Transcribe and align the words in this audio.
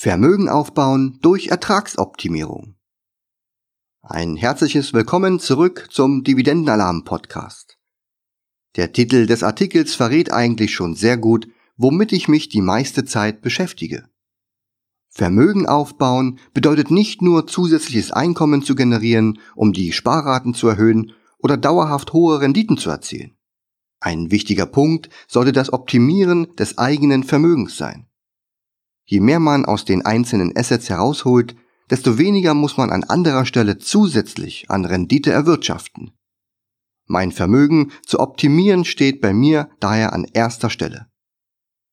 Vermögen 0.00 0.48
aufbauen 0.48 1.18
durch 1.22 1.48
Ertragsoptimierung. 1.48 2.76
Ein 4.00 4.36
herzliches 4.36 4.92
Willkommen 4.92 5.40
zurück 5.40 5.88
zum 5.90 6.22
Dividendenalarm 6.22 7.02
Podcast. 7.02 7.78
Der 8.76 8.92
Titel 8.92 9.26
des 9.26 9.42
Artikels 9.42 9.96
verrät 9.96 10.32
eigentlich 10.32 10.72
schon 10.72 10.94
sehr 10.94 11.16
gut, 11.16 11.48
womit 11.76 12.12
ich 12.12 12.28
mich 12.28 12.48
die 12.48 12.60
meiste 12.60 13.06
Zeit 13.06 13.42
beschäftige. 13.42 14.08
Vermögen 15.08 15.66
aufbauen 15.66 16.38
bedeutet 16.54 16.92
nicht 16.92 17.20
nur 17.20 17.48
zusätzliches 17.48 18.12
Einkommen 18.12 18.62
zu 18.62 18.76
generieren, 18.76 19.40
um 19.56 19.72
die 19.72 19.90
Sparraten 19.90 20.54
zu 20.54 20.68
erhöhen 20.68 21.10
oder 21.38 21.56
dauerhaft 21.56 22.12
hohe 22.12 22.40
Renditen 22.40 22.78
zu 22.78 22.88
erzielen. 22.88 23.36
Ein 23.98 24.30
wichtiger 24.30 24.66
Punkt 24.66 25.10
sollte 25.26 25.50
das 25.50 25.72
Optimieren 25.72 26.54
des 26.54 26.78
eigenen 26.78 27.24
Vermögens 27.24 27.76
sein. 27.76 28.07
Je 29.10 29.20
mehr 29.20 29.40
man 29.40 29.64
aus 29.64 29.86
den 29.86 30.04
einzelnen 30.04 30.54
Assets 30.54 30.90
herausholt, 30.90 31.56
desto 31.88 32.18
weniger 32.18 32.52
muss 32.52 32.76
man 32.76 32.90
an 32.90 33.04
anderer 33.04 33.46
Stelle 33.46 33.78
zusätzlich 33.78 34.68
an 34.68 34.84
Rendite 34.84 35.32
erwirtschaften. 35.32 36.10
Mein 37.06 37.32
Vermögen 37.32 37.90
zu 38.04 38.20
optimieren 38.20 38.84
steht 38.84 39.22
bei 39.22 39.32
mir 39.32 39.70
daher 39.80 40.12
an 40.12 40.26
erster 40.34 40.68
Stelle. 40.68 41.06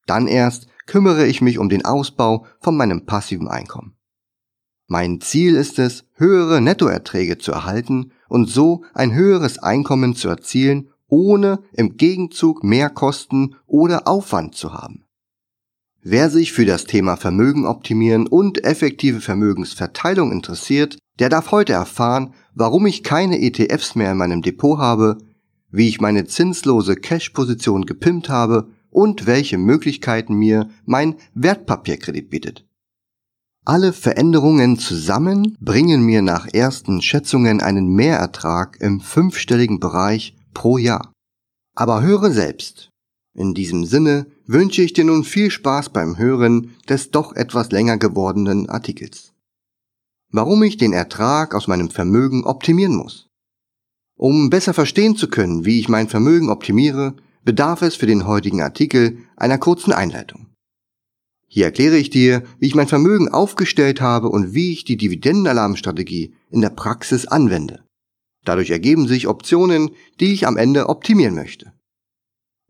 Dann 0.07 0.27
erst 0.27 0.67
kümmere 0.87 1.25
ich 1.25 1.39
mich 1.39 1.57
um 1.57 1.69
den 1.69 1.85
Ausbau 1.85 2.47
von 2.59 2.75
meinem 2.75 3.05
passiven 3.05 3.47
Einkommen. 3.47 3.95
Mein 4.87 5.21
Ziel 5.21 5.55
ist 5.55 5.79
es, 5.79 6.03
höhere 6.15 6.59
Nettoerträge 6.59 7.37
zu 7.37 7.53
erhalten 7.53 8.11
und 8.27 8.49
so 8.49 8.83
ein 8.93 9.13
höheres 9.13 9.57
Einkommen 9.57 10.17
zu 10.17 10.27
erzielen, 10.27 10.89
ohne 11.07 11.63
im 11.71 11.95
Gegenzug 11.95 12.61
mehr 12.65 12.89
Kosten 12.89 13.55
oder 13.67 14.05
Aufwand 14.05 14.55
zu 14.55 14.73
haben. 14.73 15.04
Wer 16.07 16.29
sich 16.29 16.53
für 16.53 16.67
das 16.67 16.85
Thema 16.85 17.15
Vermögen 17.15 17.65
optimieren 17.65 18.27
und 18.27 18.63
effektive 18.63 19.21
Vermögensverteilung 19.21 20.31
interessiert, 20.31 20.99
der 21.17 21.29
darf 21.29 21.49
heute 21.49 21.73
erfahren, 21.73 22.35
warum 22.53 22.85
ich 22.85 23.01
keine 23.01 23.41
ETFs 23.41 23.95
mehr 23.95 24.11
in 24.11 24.19
meinem 24.19 24.43
Depot 24.43 24.77
habe, 24.77 25.17
wie 25.71 25.89
ich 25.89 25.99
meine 25.99 26.25
zinslose 26.25 26.95
Cash-Position 26.95 27.87
gepimpt 27.87 28.29
habe 28.29 28.69
und 28.91 29.25
welche 29.25 29.57
Möglichkeiten 29.57 30.35
mir 30.35 30.69
mein 30.85 31.15
Wertpapierkredit 31.33 32.29
bietet. 32.29 32.67
Alle 33.65 33.91
Veränderungen 33.91 34.77
zusammen 34.77 35.57
bringen 35.59 36.03
mir 36.03 36.21
nach 36.21 36.45
ersten 36.53 37.01
Schätzungen 37.01 37.61
einen 37.61 37.87
Mehrertrag 37.87 38.77
im 38.79 39.01
fünfstelligen 39.01 39.79
Bereich 39.79 40.35
pro 40.53 40.77
Jahr. 40.77 41.11
Aber 41.73 42.03
höre 42.03 42.29
selbst. 42.29 42.91
In 43.33 43.55
diesem 43.55 43.85
Sinne 43.85 44.27
wünsche 44.47 44.81
ich 44.81 44.93
dir 44.93 45.05
nun 45.05 45.23
viel 45.23 45.51
Spaß 45.51 45.89
beim 45.89 46.17
Hören 46.17 46.75
des 46.87 47.11
doch 47.11 47.35
etwas 47.35 47.71
länger 47.71 47.97
gewordenen 47.97 48.69
Artikels. 48.69 49.33
Warum 50.31 50.63
ich 50.63 50.77
den 50.77 50.93
Ertrag 50.93 51.55
aus 51.55 51.67
meinem 51.67 51.89
Vermögen 51.89 52.43
optimieren 52.43 52.95
muss. 52.95 53.27
Um 54.17 54.49
besser 54.49 54.73
verstehen 54.73 55.15
zu 55.15 55.27
können, 55.27 55.65
wie 55.65 55.79
ich 55.79 55.89
mein 55.89 56.07
Vermögen 56.07 56.49
optimiere, 56.49 57.15
bedarf 57.43 57.81
es 57.81 57.95
für 57.95 58.07
den 58.07 58.25
heutigen 58.25 58.61
Artikel 58.61 59.19
einer 59.35 59.57
kurzen 59.57 59.93
Einleitung. 59.93 60.47
Hier 61.47 61.65
erkläre 61.65 61.97
ich 61.97 62.09
dir, 62.09 62.43
wie 62.59 62.67
ich 62.67 62.75
mein 62.75 62.87
Vermögen 62.87 63.29
aufgestellt 63.29 64.01
habe 64.01 64.29
und 64.29 64.53
wie 64.53 64.73
ich 64.73 64.83
die 64.83 64.97
Dividendenalarmstrategie 64.97 66.33
in 66.49 66.61
der 66.61 66.69
Praxis 66.69 67.27
anwende. 67.27 67.83
Dadurch 68.43 68.71
ergeben 68.71 69.07
sich 69.07 69.27
Optionen, 69.27 69.91
die 70.19 70.33
ich 70.33 70.47
am 70.47 70.57
Ende 70.57 70.89
optimieren 70.89 71.35
möchte. 71.35 71.74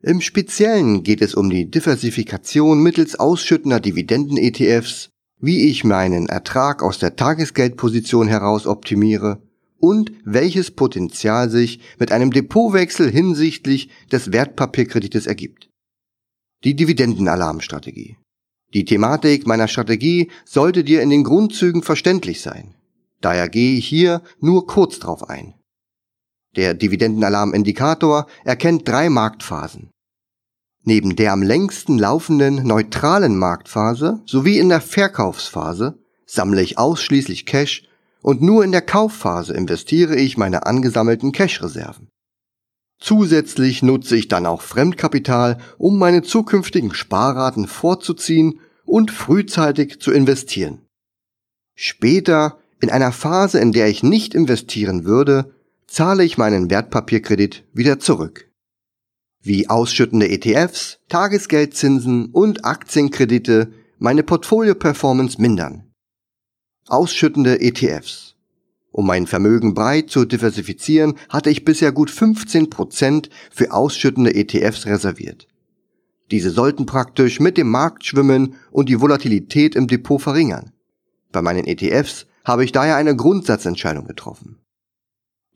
Im 0.06 0.22
Speziellen 0.22 1.02
geht 1.02 1.24
es 1.24 1.34
um 1.34 1.50
die 1.50 1.72
Diversifikation 1.72 2.84
mittels 2.84 3.16
ausschüttender 3.16 3.80
Dividenden-ETFs, 3.80 5.10
wie 5.40 5.68
ich 5.68 5.84
meinen 5.84 6.30
Ertrag 6.30 6.84
aus 6.84 7.00
der 7.00 7.16
Tagesgeldposition 7.16 8.28
heraus 8.28 8.68
optimiere 8.68 9.42
und 9.80 10.12
welches 10.24 10.70
Potenzial 10.70 11.50
sich 11.50 11.80
mit 11.98 12.12
einem 12.12 12.30
Depotwechsel 12.30 13.10
hinsichtlich 13.10 13.90
des 14.12 14.32
Wertpapierkredites 14.32 15.26
ergibt. 15.26 15.72
Die 16.64 16.76
Dividendenalarmstrategie. 16.76 18.18
Die 18.76 18.86
Thematik 18.86 19.48
meiner 19.48 19.68
Strategie 19.68 20.30
sollte 20.46 20.84
dir 20.84 21.02
in 21.02 21.10
den 21.10 21.24
Grundzügen 21.24 21.82
verständlich 21.82 22.42
sein. 22.42 22.76
Daher 23.22 23.50
gehe 23.50 23.76
ich 23.76 23.88
hier 23.88 24.22
nur 24.40 24.68
kurz 24.68 25.00
drauf 25.00 25.28
ein. 25.28 25.56
Der 26.56 26.76
Dividendenalarmindikator 26.76 28.28
erkennt 28.44 28.88
drei 28.88 29.10
Marktphasen. 29.10 29.90
Neben 30.88 31.16
der 31.16 31.34
am 31.34 31.42
längsten 31.42 31.98
laufenden 31.98 32.64
neutralen 32.64 33.38
Marktphase 33.38 34.22
sowie 34.28 34.60
in 34.60 34.70
der 34.70 34.82
Verkaufsphase 34.82 35.98
sammle 36.28 36.62
ich 36.62 36.78
ausschließlich 36.78 37.48
Cash 37.48 37.88
und 38.22 38.44
nur 38.44 38.64
in 38.64 38.72
der 38.72 38.84
Kaufphase 38.84 39.54
investiere 39.54 40.16
ich 40.16 40.38
meine 40.38 40.68
angesammelten 40.68 41.32
Cash-Reserven. 41.32 42.10
Zusätzlich 43.00 43.82
nutze 43.82 44.16
ich 44.16 44.28
dann 44.28 44.46
auch 44.46 44.62
Fremdkapital, 44.62 45.58
um 45.80 45.98
meine 45.98 46.22
zukünftigen 46.22 46.94
Sparraten 46.94 47.68
vorzuziehen 47.68 48.60
und 48.86 49.10
frühzeitig 49.10 50.00
zu 50.00 50.12
investieren. 50.12 50.82
Später, 51.74 52.60
in 52.80 52.92
einer 52.92 53.12
Phase, 53.12 53.60
in 53.60 53.72
der 53.72 53.90
ich 53.90 54.04
nicht 54.04 54.36
investieren 54.36 55.04
würde, 55.04 55.52
zahle 55.88 56.24
ich 56.24 56.38
meinen 56.38 56.70
Wertpapierkredit 56.70 57.64
wieder 57.74 58.00
zurück 58.00 58.46
wie 59.46 59.70
ausschüttende 59.70 60.30
ETFs, 60.30 61.00
Tagesgeldzinsen 61.08 62.32
und 62.32 62.66
Aktienkredite 62.66 63.72
meine 64.00 64.24
Portfolio-Performance 64.24 65.40
mindern. 65.40 65.92
Ausschüttende 66.88 67.62
ETFs. 67.62 68.36
Um 68.92 69.08
mein 69.08 69.28
Vermögen 69.28 69.74
breit 69.74 70.10
zu 70.10 70.26
diversifizieren, 70.26 71.16
hatte 71.30 71.50
ich 71.50 71.66
bisher 71.66 71.92
gut 71.92 72.10
15% 72.10 73.30
für 73.52 73.72
ausschüttende 73.72 74.34
ETFs 74.34 74.86
reserviert. 74.86 75.48
Diese 76.32 76.50
sollten 76.50 76.86
praktisch 76.86 77.40
mit 77.40 77.58
dem 77.58 77.70
Markt 77.70 78.06
schwimmen 78.06 78.56
und 78.72 78.90
die 78.90 79.00
Volatilität 79.00 79.76
im 79.76 79.88
Depot 79.88 80.22
verringern. 80.22 80.72
Bei 81.32 81.42
meinen 81.42 81.68
ETFs 81.68 82.26
habe 82.44 82.64
ich 82.64 82.72
daher 82.72 82.96
eine 82.96 83.16
Grundsatzentscheidung 83.16 84.08
getroffen. 84.08 84.60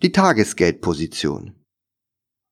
Die 0.04 0.12
Tagesgeldposition. 0.12 1.59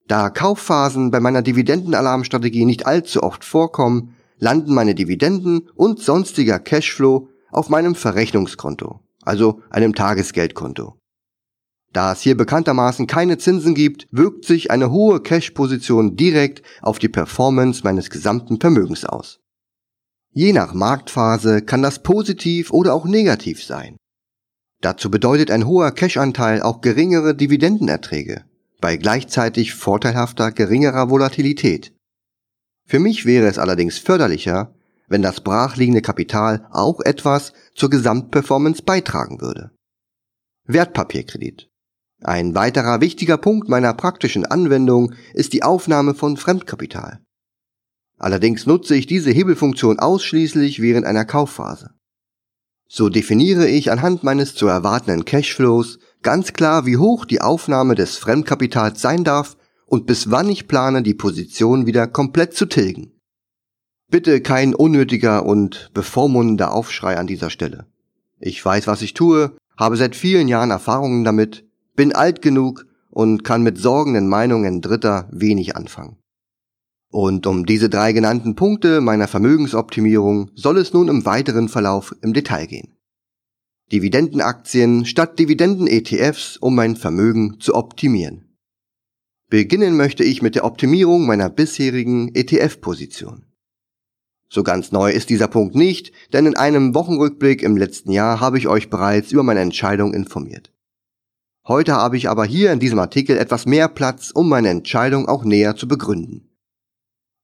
Da 0.07 0.29
Kaufphasen 0.29 1.11
bei 1.11 1.19
meiner 1.19 1.41
Dividendenalarmstrategie 1.41 2.65
nicht 2.65 2.85
allzu 2.85 3.23
oft 3.23 3.43
vorkommen, 3.43 4.15
landen 4.39 4.73
meine 4.73 4.95
Dividenden 4.95 5.69
und 5.75 5.99
sonstiger 5.99 6.59
Cashflow 6.59 7.29
auf 7.51 7.69
meinem 7.69 7.93
Verrechnungskonto, 7.93 9.01
also 9.23 9.61
einem 9.69 9.95
Tagesgeldkonto. 9.95 10.97
Da 11.91 12.13
es 12.13 12.21
hier 12.21 12.37
bekanntermaßen 12.37 13.07
keine 13.07 13.37
Zinsen 13.37 13.73
gibt, 13.73 14.07
wirkt 14.11 14.45
sich 14.45 14.71
eine 14.71 14.91
hohe 14.91 15.21
Cash-Position 15.21 16.15
direkt 16.15 16.61
auf 16.81 16.99
die 16.99 17.09
Performance 17.09 17.81
meines 17.83 18.09
gesamten 18.09 18.59
Vermögens 18.59 19.03
aus. 19.03 19.39
Je 20.31 20.53
nach 20.53 20.73
Marktphase 20.73 21.61
kann 21.61 21.81
das 21.81 22.03
positiv 22.03 22.71
oder 22.71 22.93
auch 22.93 23.05
negativ 23.05 23.63
sein. 23.63 23.97
Dazu 24.81 25.09
bedeutet 25.09 25.49
ein 25.49 25.65
hoher 25.65 25.91
Cash-Anteil 25.91 26.61
auch 26.61 26.81
geringere 26.81 27.33
Dividendenerträge, 27.33 28.45
bei 28.79 28.97
gleichzeitig 28.97 29.73
vorteilhafter 29.73 30.51
geringerer 30.51 31.09
Volatilität. 31.09 31.93
Für 32.85 32.99
mich 32.99 33.25
wäre 33.25 33.47
es 33.47 33.57
allerdings 33.57 33.97
förderlicher, 33.97 34.73
wenn 35.07 35.21
das 35.21 35.41
brachliegende 35.41 36.01
Kapital 36.01 36.67
auch 36.71 36.99
etwas 37.01 37.53
zur 37.75 37.89
Gesamtperformance 37.89 38.83
beitragen 38.83 39.41
würde. 39.41 39.71
Wertpapierkredit. 40.65 41.69
Ein 42.21 42.55
weiterer 42.55 42.99
wichtiger 42.99 43.37
Punkt 43.37 43.69
meiner 43.69 43.93
praktischen 43.93 44.45
Anwendung 44.45 45.13
ist 45.33 45.53
die 45.53 45.63
Aufnahme 45.63 46.15
von 46.15 46.35
Fremdkapital. 46.35 47.21
Allerdings 48.17 48.65
nutze 48.65 48.95
ich 48.95 49.05
diese 49.05 49.31
Hebelfunktion 49.31 49.99
ausschließlich 49.99 50.81
während 50.81 51.05
einer 51.05 51.25
Kaufphase. 51.25 51.91
So 52.89 53.09
definiere 53.09 53.67
ich 53.67 53.91
anhand 53.91 54.23
meines 54.23 54.55
zu 54.55 54.67
erwartenden 54.67 55.25
Cashflows 55.25 55.99
ganz 56.21 56.53
klar, 56.53 56.85
wie 56.85 56.97
hoch 56.97 57.25
die 57.25 57.41
Aufnahme 57.41 57.95
des 57.95 58.17
Fremdkapitals 58.17 59.01
sein 59.01 59.23
darf 59.23 59.57
und 59.85 60.05
bis 60.05 60.29
wann 60.29 60.49
ich 60.49 60.67
plane, 60.67 61.03
die 61.03 61.13
Position 61.13 61.85
wieder 61.85 62.07
komplett 62.07 62.53
zu 62.53 62.65
tilgen. 62.65 63.13
Bitte 64.09 64.41
kein 64.41 64.73
unnötiger 64.73 65.45
und 65.45 65.91
bevormundender 65.93 66.73
Aufschrei 66.73 67.17
an 67.17 67.27
dieser 67.27 67.49
Stelle. 67.49 67.87
Ich 68.39 68.63
weiß, 68.63 68.87
was 68.87 69.01
ich 69.01 69.13
tue, 69.13 69.57
habe 69.77 69.97
seit 69.97 70.15
vielen 70.15 70.47
Jahren 70.47 70.71
Erfahrungen 70.71 71.23
damit, 71.23 71.65
bin 71.95 72.13
alt 72.13 72.41
genug 72.41 72.85
und 73.09 73.43
kann 73.43 73.63
mit 73.63 73.77
sorgenden 73.77 74.27
Meinungen 74.27 74.81
Dritter 74.81 75.27
wenig 75.31 75.75
anfangen. 75.75 76.17
Und 77.09 77.47
um 77.47 77.65
diese 77.65 77.89
drei 77.89 78.11
genannten 78.11 78.55
Punkte 78.55 79.01
meiner 79.01 79.27
Vermögensoptimierung 79.27 80.51
soll 80.55 80.77
es 80.77 80.93
nun 80.93 81.07
im 81.07 81.25
weiteren 81.25 81.69
Verlauf 81.69 82.15
im 82.21 82.33
Detail 82.33 82.67
gehen. 82.67 82.96
Dividendenaktien 83.91 85.05
statt 85.05 85.39
Dividenden-ETFs, 85.39 86.57
um 86.57 86.75
mein 86.75 86.97
Vermögen 86.97 87.59
zu 87.61 87.73
optimieren. 87.73 88.57
Beginnen 89.49 89.95
möchte 89.95 90.25
ich 90.25 90.41
mit 90.41 90.55
der 90.55 90.65
Optimierung 90.65 91.25
meiner 91.25 91.49
bisherigen 91.49 92.35
ETF-Position. 92.35 93.45
So 94.49 94.63
ganz 94.63 94.91
neu 94.91 95.11
ist 95.11 95.29
dieser 95.29 95.47
Punkt 95.47 95.75
nicht, 95.75 96.11
denn 96.33 96.45
in 96.45 96.57
einem 96.57 96.95
Wochenrückblick 96.95 97.63
im 97.63 97.77
letzten 97.77 98.11
Jahr 98.11 98.41
habe 98.41 98.57
ich 98.57 98.67
euch 98.67 98.89
bereits 98.89 99.31
über 99.31 99.43
meine 99.43 99.61
Entscheidung 99.61 100.13
informiert. 100.13 100.73
Heute 101.65 101.93
habe 101.93 102.17
ich 102.17 102.29
aber 102.29 102.43
hier 102.43 102.73
in 102.73 102.79
diesem 102.79 102.99
Artikel 102.99 103.37
etwas 103.37 103.65
mehr 103.65 103.87
Platz, 103.87 104.31
um 104.31 104.49
meine 104.49 104.69
Entscheidung 104.69 105.29
auch 105.29 105.45
näher 105.45 105.77
zu 105.77 105.87
begründen. 105.87 106.49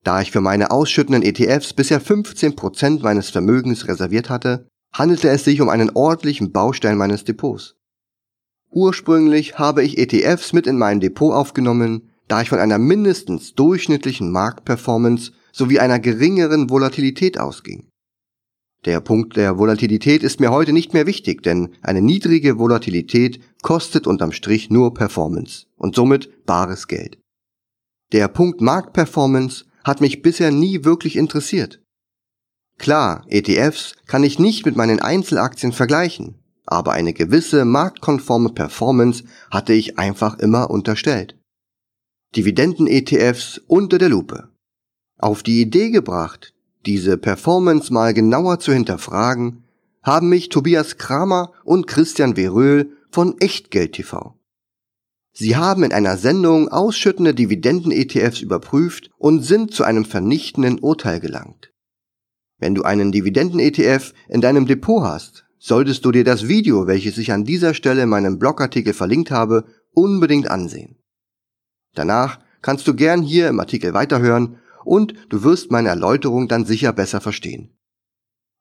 Da 0.04 0.22
ich 0.22 0.31
für 0.31 0.42
meine 0.42 0.72
ausschüttenden 0.72 1.24
ETFs 1.24 1.74
bisher 1.74 2.01
15% 2.01 3.01
meines 3.01 3.30
Vermögens 3.30 3.88
reserviert 3.88 4.30
hatte, 4.30 4.68
handelte 4.94 5.30
es 5.30 5.44
sich 5.44 5.60
um 5.62 5.69
einen 5.69 5.92
ordentlichen 5.94 6.51
Baustein 6.51 6.98
meines 6.98 7.24
Depots. 7.24 7.75
Ursprünglich 8.72 9.60
habe 9.60 9.84
ich 9.84 9.98
ETFs 9.98 10.54
mit 10.54 10.68
in 10.68 10.78
mein 10.78 11.00
Depot 11.00 11.34
aufgenommen, 11.34 12.10
da 12.28 12.42
ich 12.42 12.50
von 12.50 12.60
einer 12.60 12.78
mindestens 12.78 13.54
durchschnittlichen 13.54 14.31
Marktperformance 14.31 15.34
sowie 15.51 15.80
einer 15.80 16.00
geringeren 16.00 16.69
Volatilität 16.69 17.40
ausging. 17.40 17.90
Der 18.86 19.00
Punkt 19.00 19.38
der 19.38 19.57
Volatilität 19.57 20.24
ist 20.24 20.40
mir 20.40 20.51
heute 20.51 20.74
nicht 20.74 20.94
mehr 20.94 21.06
wichtig, 21.06 21.42
denn 21.44 21.69
eine 21.81 22.01
niedrige 22.01 22.57
Volatilität 22.57 23.39
kostet 23.62 24.07
unterm 24.07 24.31
Strich 24.31 24.69
nur 24.69 24.94
Performance 24.94 25.68
und 25.78 25.96
somit 25.96 26.46
bares 26.46 26.88
Geld. 26.88 27.18
Der 28.12 28.28
Punkt 28.28 28.60
Marktperformance 28.60 29.66
hat 29.84 30.01
mich 30.01 30.22
bisher 30.22 30.51
nie 30.51 30.84
wirklich 30.84 31.16
interessiert. 31.16 31.83
Klar, 32.78 33.25
ETFs 33.28 33.96
kann 34.08 34.24
ich 34.24 34.40
nicht 34.40 34.66
mit 34.66 34.75
meinen 34.75 35.00
Einzelaktien 35.00 35.72
vergleichen, 35.72 36.36
aber 36.66 36.94
eine 36.94 37.14
gewisse 37.14 37.66
marktkonforme 37.66 38.50
Performance 38.50 39.24
hatte 39.52 39.74
ich 39.74 40.00
einfach 40.00 40.40
immer 40.40 40.70
unterstellt. 40.70 41.38
Dividenden-ETFs 42.36 43.62
unter 43.68 43.98
der 43.98 44.10
Lupe. 44.10 44.50
Auf 45.20 45.44
die 45.44 45.62
Idee 45.62 45.92
gebracht, 45.92 46.54
diese 46.86 47.18
Performance 47.18 47.94
mal 47.94 48.14
genauer 48.14 48.60
zu 48.60 48.74
hinterfragen, 48.74 49.64
haben 50.02 50.30
mich 50.30 50.50
Tobias 50.50 50.98
Kramer 50.98 51.52
und 51.64 51.88
Christian 51.88 52.36
Veröhl 52.36 52.98
von 53.12 53.40
Echtgeld 53.40 53.94
TV. 53.94 54.36
Sie 55.31 55.56
haben 55.56 55.84
in 55.84 55.94
einer 55.94 56.18
Sendung 56.18 56.70
ausschüttende 56.70 57.34
Dividenden-ETFs 57.34 58.42
überprüft 58.42 59.10
und 59.18 59.42
sind 59.44 59.74
zu 59.74 59.84
einem 59.84 60.06
vernichtenden 60.06 60.80
Urteil 60.80 61.20
gelangt. 61.20 61.73
Wenn 62.63 62.75
du 62.75 62.83
einen 62.83 63.12
Dividenden-ETF 63.12 64.13
in 64.30 64.39
deinem 64.39 64.65
Depot 64.65 65.04
hast, 65.04 65.44
solltest 65.60 66.06
du 66.06 66.13
dir 66.13 66.24
das 66.24 66.48
Video, 66.48 66.88
welches 66.88 67.18
ich 67.18 67.33
an 67.33 67.44
dieser 67.44 67.74
Stelle 67.74 68.04
in 68.04 68.07
meinem 68.07 68.39
Blogartikel 68.39 68.94
verlinkt 68.94 69.31
habe, 69.31 69.65
unbedingt 69.94 70.50
ansehen. 70.50 70.95
Danach 71.94 72.39
kannst 72.62 72.88
du 72.88 72.94
gern 72.94 73.21
hier 73.21 73.50
im 73.50 73.60
Artikel 73.60 73.94
weiterhören 73.94 74.60
und 74.86 75.13
du 75.27 75.44
wirst 75.44 75.71
meine 75.71 75.89
Erläuterung 75.89 76.48
dann 76.48 76.63
sicher 76.63 76.94
besser 76.94 77.19
verstehen. 77.19 77.75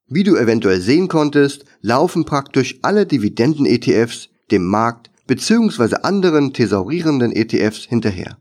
Wie 0.08 0.24
du 0.24 0.34
eventuell 0.34 0.80
sehen 0.80 1.06
konntest, 1.06 1.64
laufen 1.80 2.24
praktisch 2.24 2.80
alle 2.82 3.06
Dividenden-ETFs 3.06 4.30
dem 4.50 4.66
Markt 4.66 5.12
bzw. 5.28 5.94
anderen 6.02 6.52
thesaurierenden 6.52 7.30
ETFs 7.30 7.84
hinterher. 7.84 8.36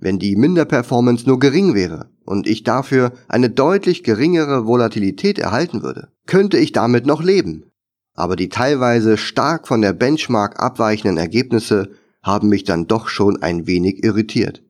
Wenn 0.00 0.18
die 0.18 0.34
Minderperformance 0.34 1.26
nur 1.26 1.38
gering 1.38 1.74
wäre 1.74 2.10
und 2.24 2.46
ich 2.46 2.64
dafür 2.64 3.12
eine 3.28 3.50
deutlich 3.50 4.02
geringere 4.02 4.66
Volatilität 4.66 5.38
erhalten 5.38 5.82
würde, 5.82 6.08
könnte 6.26 6.56
ich 6.58 6.72
damit 6.72 7.04
noch 7.04 7.22
leben. 7.22 7.70
Aber 8.14 8.34
die 8.34 8.48
teilweise 8.48 9.18
stark 9.18 9.68
von 9.68 9.82
der 9.82 9.92
Benchmark 9.92 10.58
abweichenden 10.58 11.18
Ergebnisse 11.18 11.90
haben 12.22 12.48
mich 12.48 12.64
dann 12.64 12.86
doch 12.86 13.08
schon 13.08 13.42
ein 13.42 13.66
wenig 13.66 14.02
irritiert. 14.02 14.62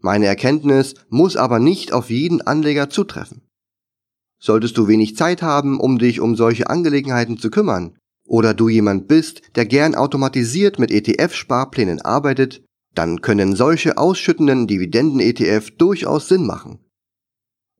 Meine 0.00 0.26
Erkenntnis 0.26 0.94
muss 1.10 1.36
aber 1.36 1.58
nicht 1.58 1.92
auf 1.92 2.08
jeden 2.08 2.40
Anleger 2.40 2.88
zutreffen. 2.88 3.42
Solltest 4.38 4.78
du 4.78 4.88
wenig 4.88 5.16
Zeit 5.16 5.42
haben, 5.42 5.78
um 5.78 5.98
dich 5.98 6.20
um 6.20 6.34
solche 6.34 6.70
Angelegenheiten 6.70 7.36
zu 7.36 7.50
kümmern, 7.50 7.98
oder 8.26 8.54
du 8.54 8.70
jemand 8.70 9.06
bist, 9.06 9.42
der 9.56 9.66
gern 9.66 9.94
automatisiert 9.94 10.78
mit 10.78 10.90
ETF-Sparplänen 10.90 12.00
arbeitet, 12.00 12.62
dann 12.94 13.20
können 13.20 13.54
solche 13.54 13.98
ausschüttenden 13.98 14.66
Dividenden-ETF 14.66 15.70
durchaus 15.72 16.28
Sinn 16.28 16.46
machen. 16.46 16.78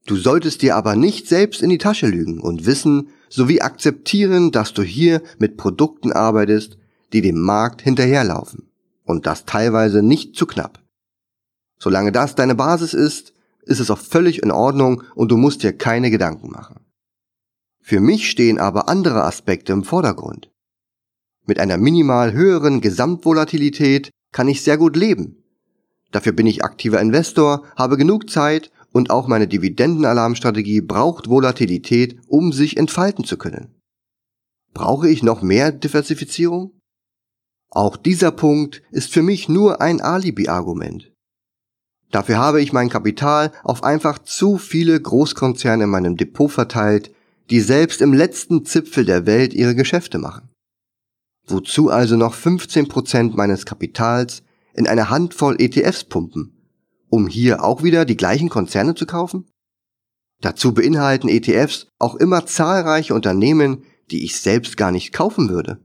Du 0.07 0.17
solltest 0.17 0.62
dir 0.62 0.77
aber 0.77 0.97
nicht 0.97 1.29
selbst 1.29 1.62
in 1.62 1.71
die 1.71 1.79
Tasche 1.79 2.07
lügen 2.07 2.41
und 2.41 2.67
wissen 2.67 3.09
sowie 3.29 3.61
akzeptieren, 3.61 4.51
dass 4.51 4.73
du 4.73 4.83
hier 4.83 5.23
mit 5.39 5.57
Produkten 5.57 6.12
arbeitest, 6.12 6.79
die 7.12 7.21
dem 7.21 7.41
Markt 7.41 7.83
hinterherlaufen. 7.83 8.71
Und 9.05 9.27
das 9.27 9.45
teilweise 9.45 10.03
nicht 10.03 10.37
zu 10.37 10.47
knapp. 10.47 10.81
Solange 11.79 12.13
das 12.13 12.35
deine 12.35 12.55
Basis 12.55 12.95
ist, 12.95 13.33
ist 13.63 13.81
es 13.81 13.91
auch 13.91 13.99
völlig 13.99 14.43
in 14.43 14.51
Ordnung 14.51 15.03
und 15.15 15.31
du 15.31 15.37
musst 15.37 15.63
dir 15.63 15.73
keine 15.73 16.11
Gedanken 16.11 16.51
machen. 16.51 16.81
Für 17.83 18.01
mich 18.01 18.31
stehen 18.31 18.59
aber 18.59 18.89
andere 18.89 19.25
Aspekte 19.25 19.73
im 19.73 19.85
Vordergrund. 19.85 20.51
Mit 21.47 21.59
einer 21.59 21.79
minimal 21.79 22.33
höheren 22.33 22.81
Gesamtvolatilität 22.81 24.11
kann 24.32 24.49
ich 24.49 24.62
sehr 24.62 24.79
gut 24.79 24.97
leben. 24.97 25.43
Dafür 26.11 26.32
bin 26.32 26.47
ich 26.47 26.65
aktiver 26.65 27.00
Investor, 27.00 27.65
habe 27.77 27.97
genug 27.97 28.31
Zeit 28.31 28.71
und 28.93 29.11
auch 29.11 29.29
meine 29.29 29.47
Dividendenalarmstrategie 29.47 30.81
braucht 30.81 31.29
Volatilität, 31.29 32.19
um 32.27 32.53
sich 32.53 32.77
entfalten 32.77 33.25
zu 33.25 33.37
können. 33.37 33.75
Brauche 34.75 35.09
ich 35.09 35.23
noch 35.23 35.43
mehr 35.43 35.73
Diversifizierung? 35.73 36.73
Auch 37.71 37.97
dieser 37.97 38.32
Punkt 38.32 38.82
ist 38.91 39.12
für 39.12 39.23
mich 39.23 39.49
nur 39.49 39.81
ein 39.81 40.00
Alibi-Argument. 40.00 41.12
Dafür 42.11 42.38
habe 42.38 42.61
ich 42.61 42.73
mein 42.73 42.88
Kapital 42.88 43.53
auf 43.62 43.85
einfach 43.85 44.19
zu 44.19 44.59
viele 44.59 45.00
Großkonzerne 45.00 45.85
in 45.85 45.91
meinem 45.91 46.17
Depot 46.17 46.50
verteilt, 46.50 47.15
die 47.50 47.61
selbst 47.61 48.00
im 48.00 48.12
letzten 48.12 48.65
Zipfel 48.65 49.05
der 49.05 49.27
Welt 49.27 49.55
ihre 49.55 49.77
Geschäfte 49.77 50.19
machen. 50.19 50.50
Wozu 51.50 51.91
also 51.91 52.17
noch 52.17 52.35
15% 52.35 53.35
meines 53.35 53.67
Kapitals 53.67 54.43
in 54.75 54.87
eine 54.87 55.11
Handvoll 55.11 55.61
ETFs 55.61 56.05
pumpen, 56.05 56.52
um 57.08 57.26
hier 57.26 57.64
auch 57.64 57.82
wieder 57.82 58.05
die 58.05 58.17
gleichen 58.17 58.49
Konzerne 58.49 58.94
zu 58.94 59.06
kaufen? 59.06 59.47
Dazu 60.41 60.73
beinhalten 60.73 61.29
ETFs 61.29 61.88
auch 61.99 62.14
immer 62.14 62.47
zahlreiche 62.47 63.14
Unternehmen, 63.14 63.85
die 64.11 64.25
ich 64.25 64.41
selbst 64.41 64.76
gar 64.76 64.93
nicht 64.93 65.12
kaufen 65.12 65.50
würde. 65.50 65.81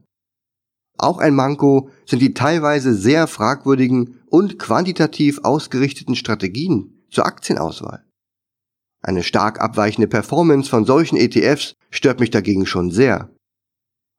Auch 0.98 1.18
ein 1.18 1.34
Manko 1.34 1.90
sind 2.06 2.22
die 2.22 2.32
teilweise 2.32 2.94
sehr 2.94 3.26
fragwürdigen 3.26 4.20
und 4.28 4.58
quantitativ 4.58 5.40
ausgerichteten 5.42 6.14
Strategien 6.14 7.04
zur 7.10 7.26
Aktienauswahl. 7.26 8.04
Eine 9.02 9.22
stark 9.22 9.60
abweichende 9.60 10.08
Performance 10.08 10.70
von 10.70 10.84
solchen 10.84 11.16
ETFs 11.16 11.74
stört 11.90 12.20
mich 12.20 12.30
dagegen 12.30 12.66
schon 12.66 12.90
sehr. 12.90 13.30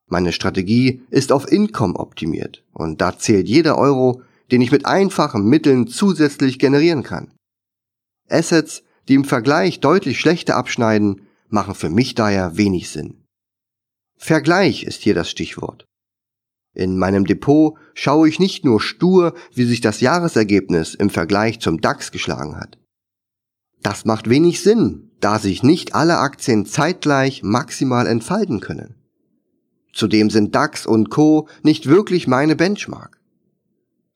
Meine 0.08 0.32
Strategie 0.32 1.02
ist 1.10 1.32
auf 1.32 1.50
Income 1.50 1.96
optimiert 1.96 2.64
und 2.72 3.00
da 3.00 3.18
zählt 3.18 3.48
jeder 3.48 3.76
Euro, 3.76 4.22
den 4.50 4.62
ich 4.62 4.72
mit 4.72 4.86
einfachen 4.86 5.44
Mitteln 5.44 5.86
zusätzlich 5.86 6.58
generieren 6.58 7.02
kann. 7.02 7.32
Assets, 8.28 8.82
die 9.08 9.14
im 9.14 9.24
Vergleich 9.24 9.80
deutlich 9.80 10.18
schlechter 10.18 10.56
abschneiden, 10.56 11.22
machen 11.48 11.74
für 11.74 11.90
mich 11.90 12.14
daher 12.14 12.56
wenig 12.56 12.90
Sinn. 12.90 13.22
Vergleich 14.18 14.82
ist 14.82 15.02
hier 15.02 15.14
das 15.14 15.30
Stichwort. 15.30 15.84
In 16.74 16.98
meinem 16.98 17.24
Depot 17.24 17.76
schaue 17.94 18.28
ich 18.28 18.38
nicht 18.38 18.64
nur 18.64 18.80
stur, 18.80 19.34
wie 19.52 19.64
sich 19.64 19.80
das 19.80 20.00
Jahresergebnis 20.00 20.94
im 20.94 21.10
Vergleich 21.10 21.60
zum 21.60 21.80
DAX 21.80 22.12
geschlagen 22.12 22.56
hat. 22.56 22.78
Das 23.82 24.04
macht 24.04 24.28
wenig 24.28 24.62
Sinn, 24.62 25.10
da 25.20 25.38
sich 25.38 25.62
nicht 25.62 25.94
alle 25.94 26.18
Aktien 26.18 26.66
zeitgleich 26.66 27.42
maximal 27.42 28.06
entfalten 28.06 28.60
können. 28.60 28.97
Zudem 29.98 30.30
sind 30.30 30.54
DAX 30.54 30.86
und 30.86 31.10
Co 31.10 31.48
nicht 31.64 31.86
wirklich 31.86 32.28
meine 32.28 32.54
Benchmark. 32.54 33.20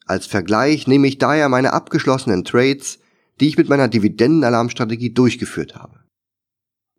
Als 0.06 0.26
Vergleich 0.26 0.86
nehme 0.86 1.08
ich 1.08 1.18
daher 1.18 1.48
meine 1.48 1.72
abgeschlossenen 1.72 2.44
Trades, 2.44 3.00
die 3.40 3.48
ich 3.48 3.58
mit 3.58 3.68
meiner 3.68 3.88
Dividendenalarmstrategie 3.88 5.12
durchgeführt 5.12 5.74
habe. 5.74 5.98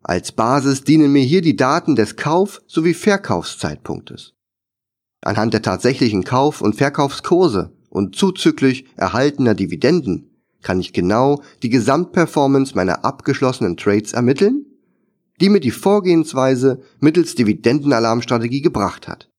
Als 0.02 0.32
Basis 0.32 0.84
dienen 0.84 1.12
mir 1.12 1.22
hier 1.22 1.40
die 1.40 1.56
Daten 1.56 1.96
des 1.96 2.16
Kauf- 2.16 2.60
sowie 2.66 2.92
Verkaufszeitpunktes. 2.92 4.34
Anhand 5.22 5.54
der 5.54 5.62
tatsächlichen 5.62 6.24
Kauf- 6.24 6.60
und 6.60 6.76
Verkaufskurse 6.76 7.72
und 7.88 8.16
zuzüglich 8.16 8.84
erhaltener 8.96 9.54
Dividenden 9.54 10.28
kann 10.60 10.78
ich 10.78 10.92
genau 10.92 11.42
die 11.62 11.70
Gesamtperformance 11.70 12.74
meiner 12.74 13.02
abgeschlossenen 13.02 13.78
Trades 13.78 14.12
ermitteln, 14.12 14.66
die 15.40 15.48
mir 15.48 15.60
die 15.60 15.70
Vorgehensweise 15.70 16.82
mittels 17.00 17.34
Dividendenalarmstrategie 17.34 18.62
gebracht 18.62 19.08
hat. 19.08 19.30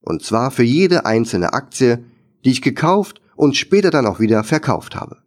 Und 0.00 0.22
zwar 0.22 0.50
für 0.50 0.62
jede 0.62 1.06
einzelne 1.06 1.52
Aktie, 1.52 2.04
die 2.44 2.50
ich 2.50 2.62
gekauft 2.62 3.20
und 3.34 3.56
später 3.56 3.90
dann 3.90 4.06
auch 4.06 4.20
wieder 4.20 4.44
verkauft 4.44 4.94
habe. 4.94 5.22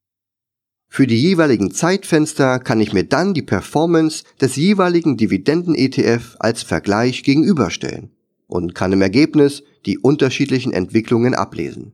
Für 0.91 1.05
die 1.05 1.21
jeweiligen 1.21 1.71
Zeitfenster 1.71 2.59
kann 2.59 2.79
ich 2.79 2.93
mir 2.93 3.03
dann 3.03 3.33
die 3.33 3.43
Performance 3.43 4.23
des 4.41 4.55
jeweiligen 4.55 5.17
Dividenden-ETF 5.17 6.37
als 6.39 6.63
Vergleich 6.63 7.23
gegenüberstellen 7.23 8.11
und 8.47 8.73
kann 8.73 8.91
im 8.91 9.01
Ergebnis 9.01 9.63
die 9.85 9.99
unterschiedlichen 9.99 10.73
Entwicklungen 10.73 11.35
ablesen. 11.35 11.93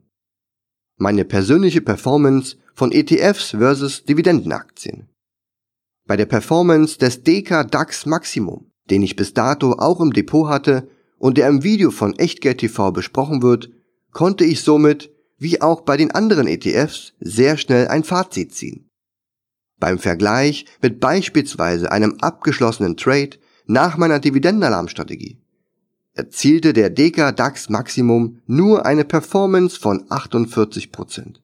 Meine 0.97 1.25
persönliche 1.25 1.81
Performance 1.81 2.55
von 2.73 2.93
ETFs 2.93 3.49
versus 3.49 4.05
Dividendenaktien. 4.05 5.09
Bei 6.07 6.17
der 6.17 6.27
Performance 6.27 6.99
des 6.99 7.23
DK 7.23 7.69
DAX 7.69 8.05
Maximum, 8.05 8.71
den 8.91 9.01
ich 9.01 9.15
bis 9.15 9.33
dato 9.33 9.73
auch 9.73 9.99
im 9.99 10.13
Depot 10.13 10.47
hatte 10.47 10.87
und 11.17 11.37
der 11.37 11.47
im 11.47 11.63
Video 11.63 11.89
von 11.89 12.13
Echtgeld 12.19 12.59
TV 12.59 12.91
besprochen 12.91 13.41
wird, 13.41 13.71
konnte 14.11 14.45
ich 14.45 14.61
somit, 14.61 15.11
wie 15.37 15.61
auch 15.61 15.81
bei 15.81 15.97
den 15.97 16.11
anderen 16.11 16.47
ETFs, 16.47 17.13
sehr 17.19 17.57
schnell 17.57 17.87
ein 17.87 18.03
Fazit 18.03 18.53
ziehen. 18.53 18.87
Beim 19.79 19.97
Vergleich 19.97 20.65
mit 20.81 20.99
beispielsweise 20.99 21.91
einem 21.91 22.17
abgeschlossenen 22.21 22.97
Trade 22.97 23.37
nach 23.65 23.97
meiner 23.97 24.19
Dividendenalarmstrategie 24.19 25.41
erzielte 26.13 26.71
der 26.71 26.89
Deka 26.91 27.31
DAX 27.31 27.69
Maximum 27.69 28.39
nur 28.45 28.85
eine 28.85 29.05
Performance 29.05 29.79
von 29.79 30.07
48%. 30.09 31.39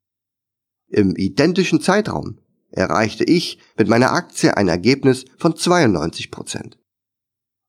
Im 0.88 1.16
identischen 1.16 1.82
Zeitraum 1.82 2.38
erreichte 2.72 3.24
ich 3.24 3.60
mit 3.78 3.88
meiner 3.88 4.14
Aktie 4.14 4.56
ein 4.56 4.68
Ergebnis 4.68 5.26
von 5.38 5.54
92%. 5.54 6.74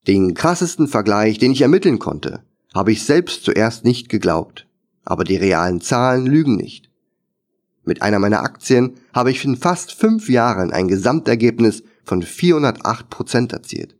Den 0.06 0.34
krassesten 0.34 0.88
Vergleich, 0.88 1.38
den 1.38 1.52
ich 1.52 1.62
ermitteln 1.62 1.98
konnte, 1.98 2.42
habe 2.74 2.92
ich 2.92 3.04
selbst 3.04 3.44
zuerst 3.44 3.84
nicht 3.84 4.08
geglaubt, 4.08 4.66
aber 5.04 5.24
die 5.24 5.36
realen 5.36 5.80
Zahlen 5.80 6.26
lügen 6.26 6.56
nicht. 6.56 6.90
Mit 7.84 8.02
einer 8.02 8.18
meiner 8.18 8.42
Aktien 8.42 8.94
habe 9.12 9.30
ich 9.30 9.44
in 9.44 9.56
fast 9.56 9.92
fünf 9.92 10.28
Jahren 10.28 10.72
ein 10.72 10.88
Gesamtergebnis 10.88 11.82
von 12.04 12.22
408% 12.22 13.52
erzielt, 13.52 13.96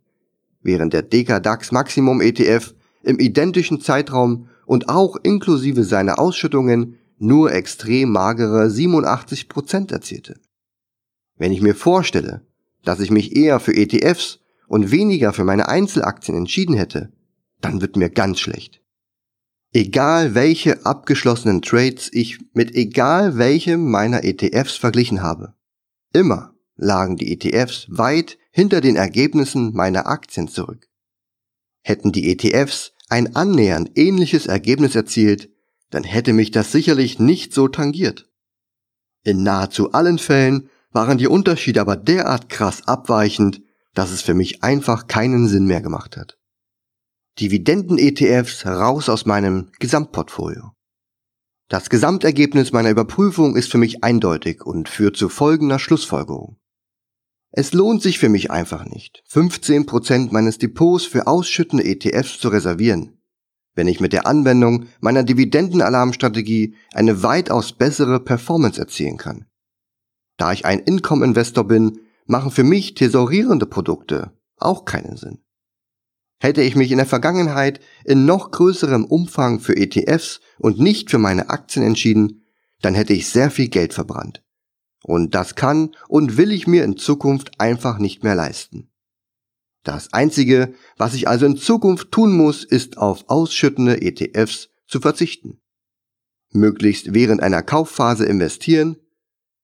während 0.62 0.92
der 0.92 1.02
Deka 1.02 1.40
DAX 1.40 1.73
Maximum 1.73 2.21
ETF 2.21 2.75
im 3.02 3.18
identischen 3.18 3.80
Zeitraum 3.80 4.49
und 4.66 4.88
auch 4.88 5.16
inklusive 5.16 5.85
seiner 5.85 6.18
Ausschüttungen 6.18 6.99
nur 7.18 7.52
extrem 7.52 8.11
magere 8.11 8.66
87% 8.66 9.92
erzielte. 9.92 10.40
Wenn 11.37 11.53
ich 11.53 11.61
mir 11.61 11.75
vorstelle, 11.75 12.47
dass 12.85 13.01
ich 13.01 13.11
mich 13.11 13.37
eher 13.37 13.61
für 13.61 13.75
ETFs 13.75 14.41
und 14.67 14.91
weniger 14.91 15.33
für 15.33 15.45
meine 15.45 15.69
Einzelaktien 15.69 16.37
entschieden 16.37 16.75
hätte, 16.75 17.12
dann 17.61 17.81
wird 17.81 17.97
mir 17.97 18.11
ganz 18.11 18.41
schlecht. 18.41 18.83
Egal 19.73 20.35
welche 20.35 20.85
abgeschlossenen 20.85 21.62
Trades 21.62 22.11
ich 22.12 22.39
mit 22.53 22.75
egal 22.75 23.39
welchem 23.39 23.91
meiner 23.91 24.25
ETFs 24.25 24.77
verglichen 24.77 25.23
habe, 25.23 25.55
immer 26.12 26.55
lagen 26.77 27.17
die 27.17 27.33
ETFs 27.33 27.87
weit 27.89 28.39
hinter 28.51 28.81
den 28.81 28.97
Ergebnissen 28.97 29.73
meiner 29.73 30.07
Aktien 30.07 30.49
zurück. 30.49 30.89
Hätten 31.83 32.12
die 32.12 32.31
ETFs 32.31 32.93
ein 33.09 33.35
annähernd 33.35 33.93
ähnliches 33.95 34.47
Ergebnis 34.47 34.95
erzielt, 34.95 35.51
dann 35.91 36.05
hätte 36.05 36.33
mich 36.33 36.51
das 36.51 36.73
sicherlich 36.73 37.19
nicht 37.19 37.53
so 37.53 37.69
tangiert. 37.69 38.31
In 39.25 39.43
nahezu 39.43 39.93
allen 39.93 40.19
Fällen 40.19 40.69
waren 40.92 41.18
die 41.18 41.28
Unterschiede 41.28 41.80
aber 41.80 41.96
derart 41.96 42.49
krass 42.49 42.87
abweichend, 42.87 43.62
dass 43.94 44.11
es 44.11 44.22
für 44.22 44.34
mich 44.34 44.62
einfach 44.62 45.06
keinen 45.06 45.49
Sinn 45.49 45.66
mehr 45.66 45.80
gemacht 45.80 46.16
hat. 46.16 46.38
Dividenden-ETFs 47.40 48.66
raus 48.66 49.08
aus 49.08 49.26
meinem 49.26 49.70
Gesamtportfolio. 49.78 50.72
Das 51.68 51.88
Gesamtergebnis 51.88 52.72
meiner 52.72 52.90
Überprüfung 52.90 53.56
ist 53.56 53.70
für 53.70 53.78
mich 53.78 54.04
eindeutig 54.04 54.62
und 54.62 54.90
führt 54.90 55.16
zu 55.16 55.30
folgender 55.30 55.78
Schlussfolgerung. 55.78 56.58
Es 57.50 57.72
lohnt 57.72 58.02
sich 58.02 58.18
für 58.18 58.28
mich 58.28 58.50
einfach 58.50 58.84
nicht, 58.84 59.22
15% 59.30 60.32
meines 60.32 60.58
Depots 60.58 61.04
für 61.04 61.26
ausschüttende 61.26 61.84
ETFs 61.84 62.38
zu 62.38 62.49
reservieren, 62.49 63.22
wenn 63.75 63.88
ich 63.88 64.00
mit 64.00 64.12
der 64.12 64.26
Anwendung 64.26 64.87
meiner 65.00 65.22
Dividendenalarmstrategie 65.22 66.75
eine 66.92 67.22
weitaus 67.22 67.72
bessere 67.72 68.20
Performance 68.20 68.80
erzielen 68.80 69.16
kann. 69.16 69.46
Da 70.42 70.52
ich 70.52 70.64
ein 70.64 70.80
Income-Investor 70.80 71.68
bin, 71.68 72.00
machen 72.26 72.50
für 72.50 72.64
mich 72.64 72.94
tesorierende 72.94 73.64
Produkte 73.64 74.32
auch 74.56 74.84
keinen 74.84 75.16
Sinn. 75.16 75.38
Hätte 76.40 76.62
ich 76.62 76.75
mich 76.75 76.90
in 76.90 76.96
der 76.96 77.06
Vergangenheit 77.06 77.78
in 78.04 78.25
noch 78.25 78.50
größerem 78.50 79.04
Umfang 79.04 79.61
für 79.61 79.76
ETFs 79.76 80.40
und 80.58 80.80
nicht 80.80 81.12
für 81.12 81.18
meine 81.18 81.49
Aktien 81.49 81.87
entschieden, 81.87 82.42
dann 82.80 82.94
hätte 82.94 83.12
ich 83.12 83.28
sehr 83.28 83.52
viel 83.52 83.68
Geld 83.68 83.94
verbrannt. 83.94 84.42
Und 85.04 85.37
das 85.37 85.54
kann 85.54 85.94
und 86.08 86.37
will 86.37 86.50
ich 86.50 86.66
mir 86.66 86.82
in 86.82 86.96
Zukunft 86.96 87.61
einfach 87.61 87.99
nicht 87.99 88.25
mehr 88.25 88.34
leisten. 88.34 88.90
Das 89.84 90.12
Einzige, 90.12 90.75
was 90.96 91.14
ich 91.14 91.28
also 91.28 91.46
in 91.46 91.56
Zukunft 91.56 92.11
tun 92.11 92.37
muss, 92.37 92.64
ist 92.64 92.99
auf 92.99 93.26
ausschüttende 93.28 94.02
ETFs 94.02 94.70
zu 94.88 95.00
verzichten. 95.00 95.61
Möglichst 96.50 97.14
während 97.14 97.44
einer 97.44 97.62
Kaufphase 97.62 98.25
investieren, 98.25 98.96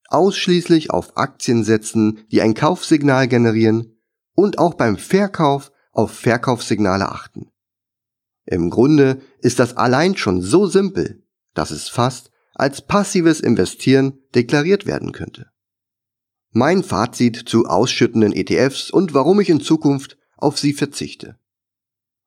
ausschließlich 0.09 0.91
auf 0.91 1.17
Aktien 1.17 1.65
setzen, 1.65 2.27
die 2.33 2.43
ein 2.43 2.55
Kaufsignal 2.55 3.29
generieren 3.29 3.99
und 4.35 4.59
auch 4.59 4.75
beim 4.75 4.97
Verkauf 4.97 5.71
auf 5.93 6.12
Verkaufssignale 6.12 7.09
achten. 7.09 7.50
Im 8.45 8.71
Grunde 8.71 9.21
ist 9.41 9.59
das 9.59 9.77
allein 9.77 10.17
schon 10.17 10.41
so 10.41 10.67
simpel, 10.67 11.23
dass 11.55 11.71
es 11.71 11.88
fast 11.88 12.31
als 12.55 12.83
passives 12.83 13.41
Investieren 13.41 14.19
deklariert 14.35 14.87
werden 14.87 15.12
könnte. 15.12 15.50
Mein 16.50 16.83
Fazit 16.83 17.37
zu 17.37 17.67
ausschüttenden 17.67 18.33
ETFs 18.33 18.91
und 18.91 19.12
warum 19.12 19.41
ich 19.41 19.50
in 19.50 19.61
Zukunft 19.61 20.17
auf 20.37 20.59
sie 20.59 20.73
verzichte. 20.73 21.38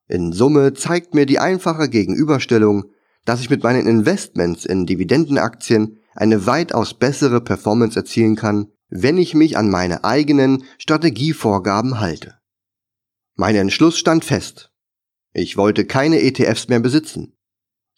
In 0.07 0.31
Summe 0.31 0.73
zeigt 0.73 1.15
mir 1.15 1.25
die 1.25 1.39
einfache 1.39 1.89
Gegenüberstellung, 1.89 2.91
dass 3.25 3.41
ich 3.41 3.49
mit 3.49 3.63
meinen 3.63 3.87
Investments 3.87 4.65
in 4.65 4.85
Dividendenaktien 4.85 6.00
eine 6.21 6.45
weitaus 6.45 6.93
bessere 6.93 7.41
Performance 7.41 7.97
erzielen 7.97 8.35
kann, 8.35 8.67
wenn 8.89 9.17
ich 9.17 9.33
mich 9.33 9.57
an 9.57 9.71
meine 9.71 10.03
eigenen 10.03 10.65
Strategievorgaben 10.77 11.99
halte. 11.99 12.35
Mein 13.35 13.55
Entschluss 13.55 13.97
stand 13.97 14.23
fest. 14.23 14.71
Ich 15.33 15.57
wollte 15.57 15.85
keine 15.85 16.21
ETFs 16.21 16.67
mehr 16.67 16.79
besitzen. 16.79 17.33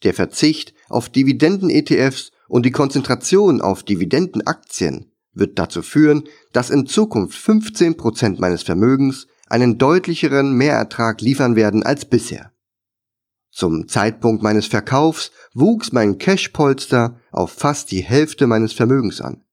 Der 0.04 0.14
Verzicht 0.14 0.74
auf 0.88 1.10
Dividenden-ETFs 1.10 2.32
und 2.48 2.66
die 2.66 2.72
Konzentration 2.72 3.60
auf 3.60 3.84
Dividendenaktien 3.84 5.12
wird 5.34 5.60
dazu 5.60 5.82
führen, 5.82 6.24
dass 6.54 6.70
in 6.70 6.86
Zukunft 6.86 7.38
15% 7.38 8.40
meines 8.40 8.64
Vermögens 8.64 9.28
einen 9.48 9.78
deutlicheren 9.78 10.54
Mehrertrag 10.54 11.20
liefern 11.20 11.58
werden 11.58 11.84
als 11.84 12.06
bisher. 12.06 12.54
Zum 13.52 13.90
Zeitpunkt 13.90 14.44
meines 14.44 14.68
Verkaufs 14.68 15.32
wuchs 15.54 15.92
mein 15.92 16.20
Cashpolster 16.20 17.20
auf 17.34 17.52
fast 17.52 17.92
die 17.92 18.02
Hälfte 18.02 18.48
meines 18.48 18.74
Vermögens 18.74 19.22
an. 19.22 19.44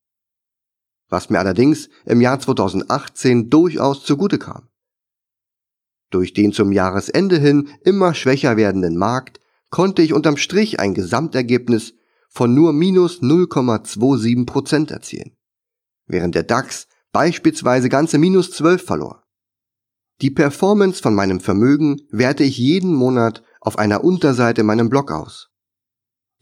Was 1.09 1.31
mir 1.31 1.39
allerdings 1.39 1.89
im 2.05 2.21
Jahr 2.21 2.39
2018 2.39 3.51
durchaus 3.51 4.05
zugute 4.05 4.39
kam. 4.39 4.69
Durch 6.11 6.33
den 6.33 6.53
zum 6.53 6.73
Jahresende 6.73 7.39
hin 7.39 7.69
immer 7.85 8.15
schwächer 8.15 8.57
werdenden 8.57 8.97
Markt 8.97 9.41
konnte 9.71 10.03
ich 10.03 10.13
unterm 10.13 10.37
Strich 10.37 10.81
ein 10.81 10.95
Gesamtergebnis 10.95 11.95
von 12.29 12.55
nur 12.55 12.73
minus 12.73 13.23
0,27 13.23 14.47
Prozent 14.47 14.91
erzielen, 14.91 15.37
während 16.07 16.35
der 16.35 16.45
DAX 16.45 16.87
beispielsweise 17.13 17.89
ganze 17.89 18.19
minus 18.19 18.51
12 18.53 18.85
verlor. 18.85 19.25
Die 20.21 20.31
Performance 20.31 21.01
von 21.01 21.15
meinem 21.15 21.41
Vermögen 21.41 22.03
werte 22.11 22.45
ich 22.45 22.59
jeden 22.59 22.93
Monat 22.93 23.43
auf 23.61 23.79
einer 23.79 24.05
Unterseite 24.05 24.63
meinem 24.63 24.91
Blog 24.91 25.11
aus. 25.11 25.50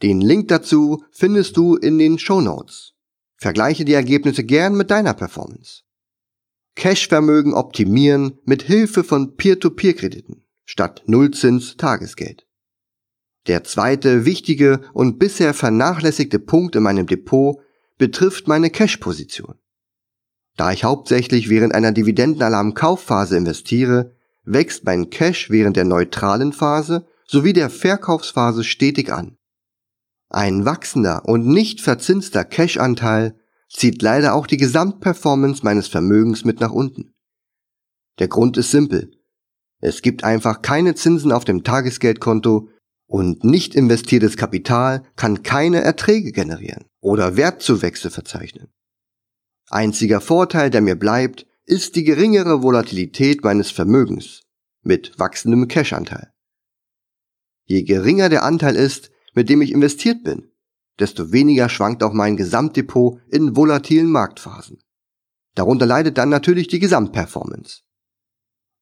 Den 0.01 0.21
Link 0.21 0.47
dazu 0.47 1.03
findest 1.11 1.57
du 1.57 1.75
in 1.75 1.97
den 1.97 2.19
Show 2.19 2.41
Notes. 2.41 2.93
Vergleiche 3.35 3.85
die 3.85 3.93
Ergebnisse 3.93 4.43
gern 4.43 4.75
mit 4.75 4.91
deiner 4.91 5.13
Performance. 5.13 5.83
Cashvermögen 6.75 7.53
optimieren 7.53 8.39
mit 8.45 8.63
Hilfe 8.63 9.03
von 9.03 9.35
Peer-to-Peer-Krediten 9.35 10.45
statt 10.65 11.01
Nullzins 11.07 11.77
Tagesgeld. 11.77 12.45
Der 13.47 13.63
zweite 13.63 14.25
wichtige 14.25 14.81
und 14.93 15.17
bisher 15.17 15.55
vernachlässigte 15.55 16.37
Punkt 16.37 16.75
in 16.75 16.83
meinem 16.83 17.07
Depot 17.07 17.59
betrifft 17.97 18.47
meine 18.47 18.69
Cash-Position. 18.69 19.55
Da 20.57 20.71
ich 20.71 20.83
hauptsächlich 20.83 21.49
während 21.49 21.73
einer 21.73 21.91
Dividendenalarm-Kaufphase 21.91 23.35
investiere, 23.35 24.15
wächst 24.43 24.83
mein 24.83 25.09
Cash 25.09 25.49
während 25.49 25.75
der 25.75 25.85
neutralen 25.85 26.53
Phase 26.53 27.07
sowie 27.25 27.53
der 27.53 27.71
Verkaufsphase 27.71 28.63
stetig 28.63 29.11
an. 29.11 29.38
Ein 30.29 30.63
wachsender 30.63 31.25
und 31.25 31.47
nicht 31.47 31.81
verzinster 31.81 32.45
Cash-Anteil 32.45 33.35
zieht 33.67 34.01
leider 34.01 34.35
auch 34.35 34.47
die 34.47 34.57
Gesamtperformance 34.57 35.63
meines 35.63 35.87
Vermögens 35.87 36.45
mit 36.45 36.59
nach 36.59 36.71
unten. 36.71 37.13
Der 38.19 38.27
Grund 38.27 38.57
ist 38.57 38.71
simpel. 38.71 39.11
Es 39.81 40.01
gibt 40.01 40.23
einfach 40.23 40.61
keine 40.61 40.93
Zinsen 40.93 41.31
auf 41.31 41.45
dem 41.45 41.63
Tagesgeldkonto 41.63 42.69
und 43.07 43.43
nicht 43.43 43.73
investiertes 43.73 44.37
Kapital 44.37 45.03
kann 45.15 45.41
keine 45.41 45.81
Erträge 45.81 46.31
generieren 46.31 46.85
oder 46.99 47.37
Wertzuwächse 47.37 48.11
verzeichnen. 48.11 48.67
Einziger 49.69 50.21
Vorteil, 50.21 50.69
der 50.69 50.81
mir 50.81 50.95
bleibt, 50.95 51.47
ist 51.65 51.95
die 51.95 52.03
geringere 52.03 52.61
Volatilität 52.61 53.43
meines 53.43 53.71
Vermögens 53.71 54.41
mit 54.81 55.17
wachsendem 55.17 55.67
Cash-Anteil. 55.67 56.31
Je 57.65 57.83
geringer 57.83 58.29
der 58.29 58.43
Anteil 58.43 58.75
ist, 58.75 59.11
mit 59.33 59.49
dem 59.49 59.61
ich 59.61 59.71
investiert 59.71 60.23
bin, 60.23 60.51
desto 60.99 61.31
weniger 61.31 61.69
schwankt 61.69 62.03
auch 62.03 62.13
mein 62.13 62.37
Gesamtdepot 62.37 63.19
in 63.29 63.55
volatilen 63.55 64.11
Marktphasen. 64.11 64.81
Darunter 65.55 65.85
leidet 65.85 66.17
dann 66.17 66.29
natürlich 66.29 66.67
die 66.67 66.79
Gesamtperformance. 66.79 67.81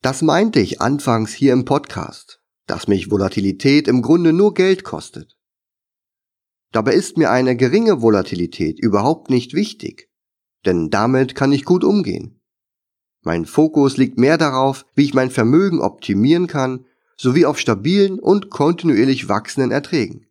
Das 0.02 0.22
meinte 0.22 0.60
ich 0.60 0.82
anfangs 0.82 1.34
hier 1.34 1.54
im 1.54 1.66
Podcast, 1.66 2.42
dass 2.68 2.88
mich 2.88 3.10
Volatilität 3.10 3.88
im 3.88 4.02
Grunde 4.02 4.34
nur 4.34 4.54
Geld 4.54 4.84
kostet. 4.84 5.38
Dabei 6.72 6.94
ist 6.94 7.18
mir 7.18 7.32
eine 7.32 7.56
geringe 7.56 8.02
Volatilität 8.02 8.80
überhaupt 8.80 9.30
nicht 9.30 9.54
wichtig, 9.54 10.10
denn 10.66 10.90
damit 10.90 11.34
kann 11.34 11.52
ich 11.52 11.66
gut 11.66 11.84
umgehen. 11.84 12.42
Mein 13.24 13.46
Fokus 13.46 13.98
liegt 13.98 14.18
mehr 14.18 14.38
darauf, 14.38 14.86
wie 14.94 15.06
ich 15.06 15.14
mein 15.14 15.32
Vermögen 15.32 15.82
optimieren 15.82 16.48
kann, 16.48 16.86
sowie 17.18 17.46
auf 17.46 17.58
stabilen 17.58 18.20
und 18.20 18.50
kontinuierlich 18.50 19.28
wachsenden 19.28 19.72
Erträgen. 19.72 20.27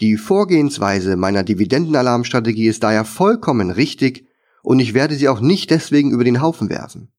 Die 0.00 0.16
Vorgehensweise 0.16 1.16
meiner 1.16 1.44
Dividendenalarmstrategie 1.44 2.68
ist 2.68 2.82
daher 2.82 3.04
vollkommen 3.04 3.70
richtig 3.70 4.26
und 4.62 4.78
ich 4.80 4.94
werde 4.94 5.14
sie 5.14 5.28
auch 5.28 5.40
nicht 5.40 5.70
deswegen 5.70 6.10
über 6.10 6.24
den 6.24 6.40
Haufen 6.40 6.70
werfen. 6.70 7.12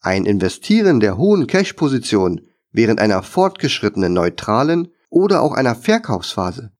Ein 0.00 0.24
Investieren 0.24 1.00
der 1.00 1.16
hohen 1.16 1.46
Cash-Position 1.46 2.42
während 2.70 3.00
einer 3.00 3.22
fortgeschrittenen 3.22 4.12
neutralen 4.12 4.88
oder 5.08 5.42
auch 5.42 5.52
einer 5.52 5.74
Verkaufsphase 5.74 6.72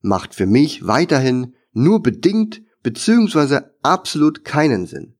macht 0.00 0.34
für 0.34 0.46
mich 0.46 0.86
weiterhin 0.86 1.54
nur 1.72 2.02
bedingt 2.02 2.62
bzw. 2.82 3.60
absolut 3.82 4.44
keinen 4.44 4.86
Sinn. 4.86 5.16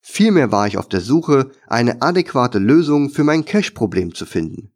Vielmehr 0.00 0.52
war 0.52 0.66
ich 0.66 0.76
auf 0.76 0.88
der 0.88 1.00
Suche, 1.00 1.50
eine 1.66 2.02
adäquate 2.02 2.58
Lösung 2.58 3.10
für 3.10 3.24
mein 3.24 3.44
Cash-Problem 3.44 4.14
zu 4.14 4.26
finden. 4.26 4.72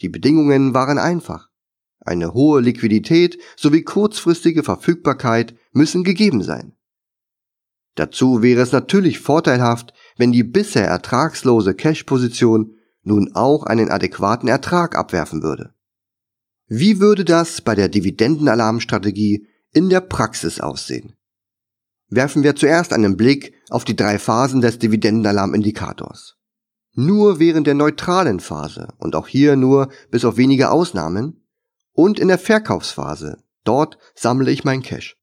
Die 0.00 0.08
Bedingungen 0.08 0.74
waren 0.74 0.98
einfach. 0.98 1.48
Eine 2.06 2.34
hohe 2.34 2.60
Liquidität 2.60 3.38
sowie 3.56 3.82
kurzfristige 3.82 4.62
Verfügbarkeit 4.62 5.56
müssen 5.72 6.04
gegeben 6.04 6.42
sein. 6.42 6.72
Dazu 7.96 8.42
wäre 8.42 8.60
es 8.60 8.72
natürlich 8.72 9.18
vorteilhaft, 9.18 9.92
wenn 10.16 10.30
die 10.30 10.44
bisher 10.44 10.86
ertragslose 10.86 11.74
Cash-Position 11.74 12.76
nun 13.02 13.34
auch 13.34 13.64
einen 13.64 13.90
adäquaten 13.90 14.48
Ertrag 14.48 14.96
abwerfen 14.96 15.42
würde. 15.42 15.74
Wie 16.68 17.00
würde 17.00 17.24
das 17.24 17.60
bei 17.60 17.74
der 17.74 17.88
Dividendenalarmstrategie 17.88 19.48
in 19.72 19.88
der 19.88 20.00
Praxis 20.00 20.60
aussehen? 20.60 21.14
Werfen 22.08 22.42
wir 22.42 22.54
zuerst 22.54 22.92
einen 22.92 23.16
Blick 23.16 23.54
auf 23.70 23.84
die 23.84 23.96
drei 23.96 24.18
Phasen 24.18 24.60
des 24.60 24.78
Dividendenalarmindikators. 24.78 26.36
Nur 26.94 27.38
während 27.40 27.66
der 27.66 27.74
neutralen 27.74 28.40
Phase 28.40 28.94
und 28.98 29.16
auch 29.16 29.26
hier 29.26 29.56
nur 29.56 29.88
bis 30.10 30.24
auf 30.24 30.36
wenige 30.36 30.70
Ausnahmen 30.70 31.45
und 31.96 32.20
in 32.20 32.28
der 32.28 32.38
Verkaufsphase, 32.38 33.38
dort 33.64 33.98
sammle 34.14 34.52
ich 34.52 34.64
mein 34.64 34.82
Cash. 34.82 35.16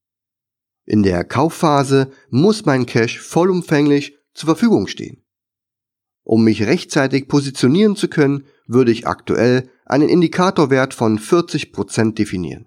In 0.85 1.03
der 1.03 1.23
Kaufphase 1.23 2.11
muss 2.29 2.65
mein 2.65 2.85
Cash 2.85 3.19
vollumfänglich 3.19 4.17
zur 4.33 4.47
Verfügung 4.47 4.87
stehen. 4.87 5.23
Um 6.23 6.43
mich 6.43 6.63
rechtzeitig 6.63 7.27
positionieren 7.27 7.95
zu 7.95 8.07
können, 8.07 8.45
würde 8.65 8.91
ich 8.91 9.07
aktuell 9.07 9.69
einen 9.85 10.09
Indikatorwert 10.09 10.93
von 10.93 11.19
40% 11.19 12.15
definieren. 12.15 12.65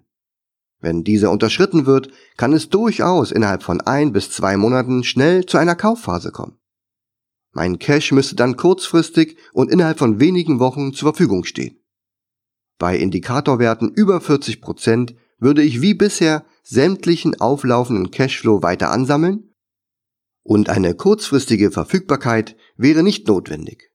Wenn 0.79 1.03
dieser 1.03 1.29
unterschritten 1.29 1.85
wird, 1.85 2.09
kann 2.37 2.53
es 2.53 2.69
durchaus 2.69 3.31
innerhalb 3.31 3.63
von 3.63 3.81
ein 3.81 4.13
bis 4.13 4.31
zwei 4.31 4.55
Monaten 4.55 5.03
schnell 5.03 5.45
zu 5.45 5.57
einer 5.57 5.75
Kaufphase 5.75 6.31
kommen. 6.31 6.57
Mein 7.51 7.77
Cash 7.77 8.11
müsste 8.13 8.35
dann 8.35 8.55
kurzfristig 8.55 9.37
und 9.51 9.69
innerhalb 9.69 9.99
von 9.99 10.19
wenigen 10.19 10.59
Wochen 10.59 10.93
zur 10.93 11.13
Verfügung 11.13 11.43
stehen. 11.43 11.77
Bei 12.77 12.97
Indikatorwerten 12.97 13.91
über 13.91 14.17
40% 14.17 15.15
würde 15.39 15.63
ich 15.63 15.81
wie 15.81 15.93
bisher 15.93 16.45
sämtlichen 16.63 17.39
auflaufenden 17.39 18.11
Cashflow 18.11 18.61
weiter 18.61 18.91
ansammeln 18.91 19.53
und 20.43 20.69
eine 20.69 20.95
kurzfristige 20.95 21.71
Verfügbarkeit 21.71 22.55
wäre 22.75 23.03
nicht 23.03 23.27
notwendig. 23.27 23.91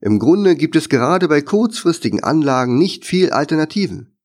Im 0.00 0.18
Grunde 0.18 0.56
gibt 0.56 0.76
es 0.76 0.88
gerade 0.88 1.28
bei 1.28 1.42
kurzfristigen 1.42 2.22
Anlagen 2.22 2.78
nicht 2.78 3.04
viel 3.04 3.30
Alternativen. 3.30 4.18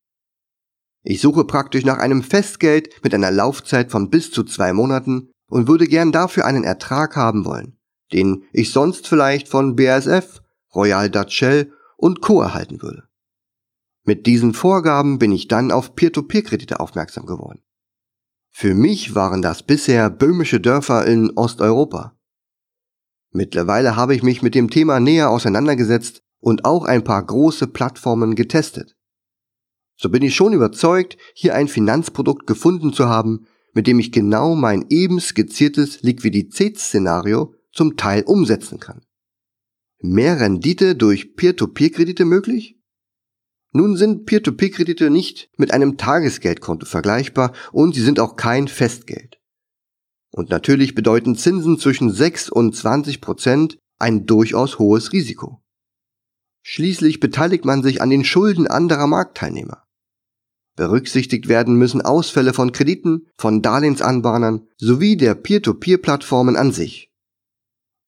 Ich 1.04 1.22
suche 1.22 1.44
praktisch 1.44 1.84
nach 1.84 1.98
einem 1.98 2.24
Festgeld 2.24 3.04
mit 3.04 3.14
einer 3.14 3.32
Laufzeit 3.32 3.92
von 3.92 4.10
bis 4.10 4.32
zu 4.32 4.44
zwei 4.44 4.74
Monaten 4.74 5.32
und 5.48 5.68
würde 5.68 5.88
gern 5.88 6.12
dafür 6.12 6.46
einen 6.46 6.64
Ertrag 6.64 7.16
haben 7.16 7.46
wollen, 7.46 7.78
den 8.14 8.46
ich 8.54 8.72
sonst 8.72 9.08
vielleicht 9.08 9.48
von 9.48 9.76
BASF, 9.76 10.42
Royal 10.74 11.10
Dutch 11.10 11.36
Shell 11.36 11.72
und 11.98 12.22
Co. 12.22 12.42
erhalten 12.42 12.82
würde. 12.82 13.04
Mit 14.06 14.28
diesen 14.28 14.54
Vorgaben 14.54 15.18
bin 15.18 15.32
ich 15.32 15.48
dann 15.48 15.72
auf 15.72 15.96
Peer-to-Peer-Kredite 15.96 16.80
aufmerksam 16.80 17.26
geworden. 17.26 17.64
Für 18.52 18.76
mich 18.76 19.16
waren 19.16 19.42
das 19.42 19.64
bisher 19.64 20.12
böhmische 20.12 20.62
Dörfer 20.62 21.06
in 21.08 21.32
Osteuropa. 21.36 22.16
Mittlerweile 23.32 23.96
habe 23.96 24.16
ich 24.16 24.24
mich 24.24 24.44
mit 24.44 24.56
dem 24.56 24.70
Thema 24.70 25.00
näher 25.00 25.30
auseinandergesetzt 25.32 26.22
und 26.40 26.66
auch 26.66 26.86
ein 26.86 27.04
paar 27.04 27.26
große 27.26 27.68
Plattformen 27.68 28.36
getestet. 28.36 28.96
So 29.98 30.10
bin 30.10 30.22
ich 30.22 30.36
schon 30.36 30.54
überzeugt, 30.54 31.18
hier 31.34 31.56
ein 31.56 31.68
Finanzprodukt 31.68 32.46
gefunden 32.46 32.94
zu 32.94 33.10
haben, 33.10 33.48
mit 33.74 33.88
dem 33.88 34.00
ich 34.00 34.12
genau 34.12 34.56
mein 34.56 34.86
eben 34.90 35.20
skizziertes 35.20 36.04
Liquiditätsszenario 36.04 37.56
zum 37.74 37.98
Teil 37.98 38.24
umsetzen 38.24 38.80
kann. 38.80 39.02
Mehr 40.00 40.40
Rendite 40.40 40.96
durch 40.96 41.36
Peer-to-Peer-Kredite 41.36 42.24
möglich? 42.24 42.80
Nun 43.76 43.98
sind 43.98 44.26
Peer-to-Peer-Kredite 44.26 45.10
nicht 45.10 45.50
mit 45.58 45.74
einem 45.74 45.98
Tagesgeldkonto 45.98 46.86
vergleichbar 46.86 47.52
und 47.74 47.94
sie 47.94 48.04
sind 48.04 48.22
auch 48.22 48.38
kein 48.38 48.70
Festgeld. 48.70 49.38
Und 50.32 50.50
natürlich 50.50 50.96
bedeuten 50.96 51.36
Zinsen 51.36 51.78
zwischen 51.78 52.10
6 52.10 52.50
und 52.50 52.74
20 52.74 53.20
Prozent 53.20 53.78
ein 54.00 54.26
durchaus 54.26 54.80
hohes 54.80 55.12
Risiko. 55.12 55.62
Schließlich 56.64 57.20
beteiligt 57.20 57.66
man 57.66 57.84
sich 57.84 58.02
an 58.02 58.10
den 58.10 58.24
Schulden 58.24 58.66
anderer 58.68 59.08
Marktteilnehmer. 59.08 59.84
Berücksichtigt 60.78 61.50
werden 61.50 61.76
müssen 61.76 62.02
Ausfälle 62.02 62.54
von 62.54 62.72
Krediten, 62.72 63.28
von 63.38 63.62
Darlehensanbahnern 63.62 64.70
sowie 64.78 65.18
der 65.18 65.36
Peer-to-Peer-Plattformen 65.36 66.56
an 66.56 66.72
sich. 66.72 67.12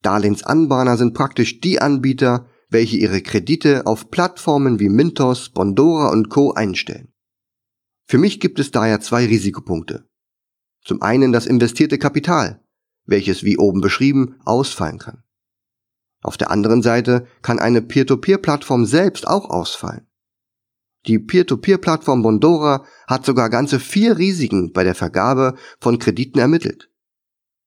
Darlehensanbahner 0.00 0.96
sind 0.96 1.12
praktisch 1.12 1.60
die 1.60 1.78
Anbieter, 1.78 2.47
welche 2.68 2.96
ihre 2.96 3.22
Kredite 3.22 3.86
auf 3.86 4.10
Plattformen 4.10 4.78
wie 4.78 4.88
Mintos, 4.88 5.50
Bondora 5.50 6.10
und 6.10 6.28
Co. 6.28 6.52
einstellen. 6.52 7.12
Für 8.06 8.18
mich 8.18 8.40
gibt 8.40 8.58
es 8.58 8.70
daher 8.70 9.00
zwei 9.00 9.26
Risikopunkte. 9.26 10.08
Zum 10.84 11.02
einen 11.02 11.32
das 11.32 11.46
investierte 11.46 11.98
Kapital, 11.98 12.64
welches 13.04 13.42
wie 13.42 13.58
oben 13.58 13.80
beschrieben 13.80 14.36
ausfallen 14.44 14.98
kann. 14.98 15.22
Auf 16.22 16.36
der 16.36 16.50
anderen 16.50 16.82
Seite 16.82 17.26
kann 17.42 17.58
eine 17.58 17.82
Peer-to-Peer-Plattform 17.82 18.86
selbst 18.86 19.26
auch 19.26 19.50
ausfallen. 19.50 20.06
Die 21.06 21.18
Peer-to-Peer-Plattform 21.18 22.22
Bondora 22.22 22.84
hat 23.06 23.24
sogar 23.24 23.50
ganze 23.50 23.78
vier 23.78 24.18
Risiken 24.18 24.72
bei 24.72 24.84
der 24.84 24.94
Vergabe 24.94 25.56
von 25.80 25.98
Krediten 25.98 26.38
ermittelt. 26.38 26.90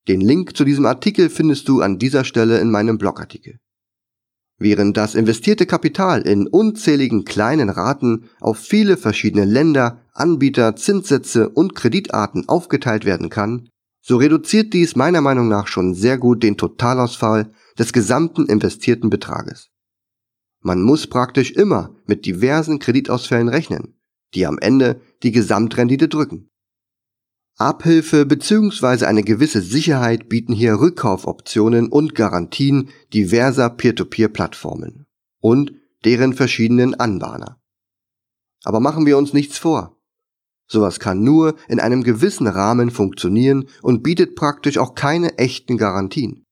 Den 0.07 0.21
Link 0.21 0.57
zu 0.57 0.65
diesem 0.65 0.85
Artikel 0.85 1.29
findest 1.29 1.69
du 1.69 1.81
an 1.81 1.97
dieser 1.97 2.23
Stelle 2.23 2.59
in 2.59 2.71
meinem 2.71 2.97
Blogartikel. 2.97 3.59
Während 4.61 4.95
das 4.95 5.15
investierte 5.15 5.65
Kapital 5.65 6.21
in 6.21 6.45
unzähligen 6.45 7.25
kleinen 7.25 7.71
Raten 7.71 8.25
auf 8.39 8.59
viele 8.59 8.95
verschiedene 8.95 9.43
Länder, 9.43 10.05
Anbieter, 10.13 10.75
Zinssätze 10.75 11.49
und 11.49 11.73
Kreditarten 11.73 12.47
aufgeteilt 12.47 13.03
werden 13.03 13.31
kann, 13.31 13.69
so 14.03 14.17
reduziert 14.17 14.73
dies 14.73 14.95
meiner 14.95 15.21
Meinung 15.21 15.47
nach 15.47 15.65
schon 15.65 15.95
sehr 15.95 16.19
gut 16.19 16.43
den 16.43 16.57
Totalausfall 16.57 17.49
des 17.79 17.91
gesamten 17.91 18.45
investierten 18.45 19.09
Betrages. 19.09 19.71
Man 20.59 20.83
muss 20.83 21.07
praktisch 21.07 21.49
immer 21.53 21.95
mit 22.05 22.27
diversen 22.27 22.77
Kreditausfällen 22.77 23.47
rechnen, 23.47 23.95
die 24.35 24.45
am 24.45 24.59
Ende 24.59 25.01
die 25.23 25.31
Gesamtrendite 25.31 26.07
drücken. 26.07 26.50
Abhilfe 27.61 28.25
bzw. 28.25 29.05
eine 29.05 29.23
gewisse 29.23 29.61
Sicherheit 29.61 30.29
bieten 30.29 30.53
hier 30.53 30.79
Rückkaufoptionen 30.79 31.89
und 31.89 32.15
Garantien 32.15 32.89
diverser 33.13 33.69
Peer-to-Peer-Plattformen 33.69 35.05
und 35.39 35.73
deren 36.03 36.33
verschiedenen 36.33 36.93
Anbahner. 36.95 37.61
Aber 38.63 38.79
machen 38.79 39.05
wir 39.05 39.17
uns 39.17 39.33
nichts 39.33 39.57
vor. 39.57 39.97
Sowas 40.67 40.99
kann 40.99 41.23
nur 41.23 41.55
in 41.67 41.79
einem 41.79 42.03
gewissen 42.03 42.47
Rahmen 42.47 42.91
funktionieren 42.91 43.67
und 43.81 44.03
bietet 44.03 44.35
praktisch 44.35 44.77
auch 44.77 44.95
keine 44.95 45.37
echten 45.37 45.77
Garantien. 45.77 46.45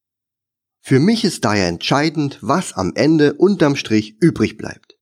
Für 0.82 1.00
mich 1.00 1.24
ist 1.24 1.46
daher 1.46 1.68
entscheidend, 1.68 2.38
was 2.42 2.74
am 2.74 2.94
Ende 2.96 3.34
unterm 3.34 3.76
Strich 3.76 4.18
übrig 4.20 4.58
bleibt. 4.58 4.98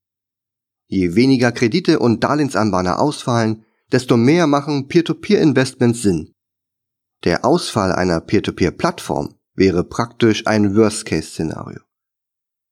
Je 0.88 1.16
weniger 1.16 1.52
Kredite 1.52 2.00
und 2.00 2.24
Darlehensanbahner 2.24 3.00
ausfallen, 3.00 3.66
desto 3.92 4.18
mehr 4.18 4.48
machen 4.48 4.88
Peer-to-Peer-Investments 4.88 6.02
Sinn. 6.02 6.34
Der 7.24 7.46
Ausfall 7.46 7.92
einer 7.92 8.22
Peer-to-Peer-Plattform 8.22 9.36
wäre 9.56 9.84
praktisch 9.84 10.46
ein 10.46 10.76
Worst-Case-Szenario. 10.76 11.82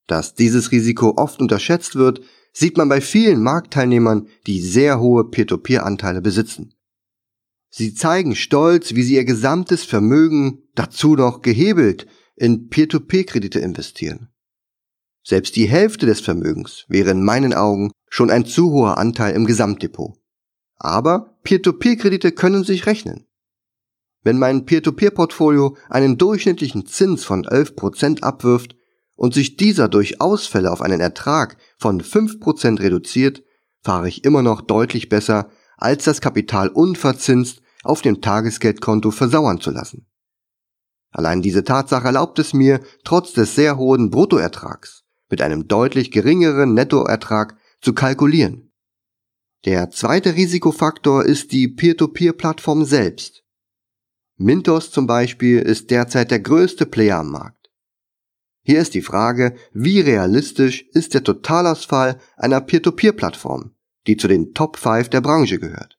Dass 0.08 0.36
dieses 0.36 0.72
Risiko 0.72 1.16
oft 1.18 1.40
unterschätzt 1.40 1.96
wird, 1.96 2.22
sieht 2.54 2.78
man 2.78 2.88
bei 2.90 3.02
vielen 3.02 3.42
Marktteilnehmern, 3.42 4.28
die 4.46 4.62
sehr 4.62 5.00
hohe 5.00 5.30
Peer-to-Peer-Anteile 5.30 6.22
besitzen. 6.22 6.74
Sie 7.70 7.94
zeigen 7.94 8.36
stolz, 8.36 8.94
wie 8.94 9.04
sie 9.04 9.16
ihr 9.16 9.26
gesamtes 9.26 9.84
Vermögen, 9.84 10.64
dazu 10.76 11.16
noch 11.16 11.42
gehebelt, 11.42 12.08
in 12.36 12.70
Peer-to-Peer-Kredite 12.70 13.60
investieren. 13.60 14.30
Selbst 15.24 15.56
die 15.56 15.68
Hälfte 15.68 16.06
des 16.06 16.22
Vermögens 16.22 16.86
wäre 16.88 17.12
in 17.12 17.24
meinen 17.24 17.54
Augen 17.54 17.92
schon 18.10 18.30
ein 18.30 18.46
zu 18.46 18.72
hoher 18.72 18.98
Anteil 18.98 19.36
im 19.36 19.46
Gesamtdepot. 19.46 20.16
Aber 20.78 21.38
Peer-to-Peer-Kredite 21.44 22.32
können 22.32 22.64
sich 22.64 22.86
rechnen. 22.86 23.26
Wenn 24.24 24.40
mein 24.40 24.66
Peer-to-Peer-Portfolio 24.66 25.78
einen 25.90 26.18
durchschnittlichen 26.18 26.86
Zins 26.86 27.24
von 27.24 27.46
11% 27.46 28.22
abwirft 28.22 28.76
und 29.16 29.34
sich 29.34 29.56
dieser 29.56 29.88
durch 29.88 30.20
Ausfälle 30.20 30.72
auf 30.72 30.82
einen 30.82 31.00
Ertrag 31.00 31.58
von 31.78 32.02
5% 32.02 32.80
reduziert, 32.80 33.44
fahre 33.82 34.08
ich 34.08 34.26
immer 34.26 34.42
noch 34.42 34.62
deutlich 34.62 35.10
besser, 35.10 35.50
als 35.78 36.06
das 36.06 36.22
Kapital 36.22 36.70
unverzinst 36.70 37.62
auf 37.84 38.02
dem 38.02 38.22
Tagesgeldkonto 38.22 39.12
versauern 39.12 39.62
zu 39.62 39.72
lassen. 39.72 40.08
Allein 41.12 41.42
diese 41.42 41.64
Tatsache 41.64 42.08
erlaubt 42.08 42.40
es 42.40 42.54
mir, 42.54 42.82
trotz 43.04 43.32
des 43.32 43.56
sehr 43.56 43.78
hohen 43.78 44.10
Bruttoertrags 44.10 45.04
mit 45.30 45.42
einem 45.42 45.68
deutlich 45.68 46.12
geringeren 46.12 46.74
Nettoertrag 46.74 47.58
zu 47.82 47.94
kalkulieren. 47.94 48.74
Der 49.66 49.90
zweite 49.90 50.36
Risikofaktor 50.36 51.26
ist 51.26 51.52
die 51.52 51.68
Peer-to-Peer-Plattform 51.68 52.86
selbst. 52.86 53.44
Mintos 54.38 54.92
zum 54.92 55.08
Beispiel 55.08 55.58
ist 55.58 55.90
derzeit 55.90 56.30
der 56.30 56.40
größte 56.40 56.86
Player 56.86 57.18
am 57.18 57.32
Markt. 57.32 57.72
Hier 58.62 58.80
ist 58.80 58.94
die 58.94 59.02
Frage, 59.02 59.56
wie 59.74 60.02
realistisch 60.02 60.86
ist 60.92 61.16
der 61.16 61.24
Totalausfall 61.24 62.20
einer 62.38 62.62
Peer-to-Peer-Plattform, 62.62 63.72
die 64.06 64.18
zu 64.18 64.28
den 64.28 64.54
Top 64.54 64.78
5 64.78 65.10
der 65.10 65.22
Branche 65.22 65.58
gehört. 65.58 65.98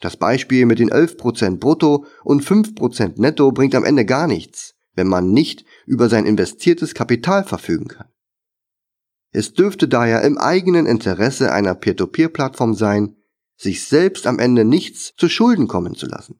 Das 0.00 0.16
Beispiel 0.16 0.66
mit 0.66 0.80
den 0.80 0.90
11% 0.90 1.58
brutto 1.58 2.06
und 2.24 2.42
5% 2.42 3.20
netto 3.20 3.52
bringt 3.52 3.76
am 3.76 3.84
Ende 3.84 4.04
gar 4.04 4.26
nichts, 4.26 4.74
wenn 4.94 5.06
man 5.06 5.30
nicht 5.30 5.64
über 5.86 6.08
sein 6.08 6.26
investiertes 6.26 6.94
Kapital 6.94 7.44
verfügen 7.44 7.86
kann. 7.86 8.08
Es 9.36 9.52
dürfte 9.52 9.88
daher 9.88 10.22
im 10.22 10.38
eigenen 10.38 10.86
Interesse 10.86 11.52
einer 11.52 11.74
Peer-to-Peer-Plattform 11.74 12.74
sein, 12.74 13.16
sich 13.56 13.84
selbst 13.84 14.28
am 14.28 14.38
Ende 14.38 14.64
nichts 14.64 15.12
zu 15.16 15.28
Schulden 15.28 15.66
kommen 15.66 15.96
zu 15.96 16.06
lassen. 16.06 16.38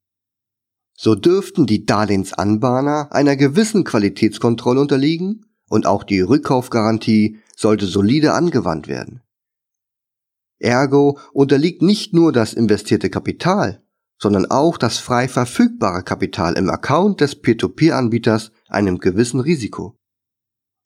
So 0.96 1.16
dürften 1.16 1.66
die 1.66 1.86
Darlehensanbahner 1.86 3.08
einer 3.10 3.34
gewissen 3.34 3.82
Qualitätskontrolle 3.82 4.80
unterliegen 4.80 5.44
und 5.68 5.86
auch 5.86 6.04
die 6.04 6.20
Rückkaufgarantie 6.20 7.40
sollte 7.56 7.86
solide 7.86 8.32
angewandt 8.32 8.86
werden. 8.86 9.22
Ergo 10.60 11.18
unterliegt 11.32 11.82
nicht 11.82 12.14
nur 12.14 12.30
das 12.30 12.54
investierte 12.54 13.10
Kapital, 13.10 13.82
sondern 14.18 14.48
auch 14.48 14.78
das 14.78 14.98
frei 14.98 15.26
verfügbare 15.26 16.04
Kapital 16.04 16.56
im 16.56 16.70
Account 16.70 17.20
des 17.20 17.34
Peer-to-Peer-Anbieters 17.34 18.52
einem 18.68 18.98
gewissen 18.98 19.40
Risiko. 19.40 19.98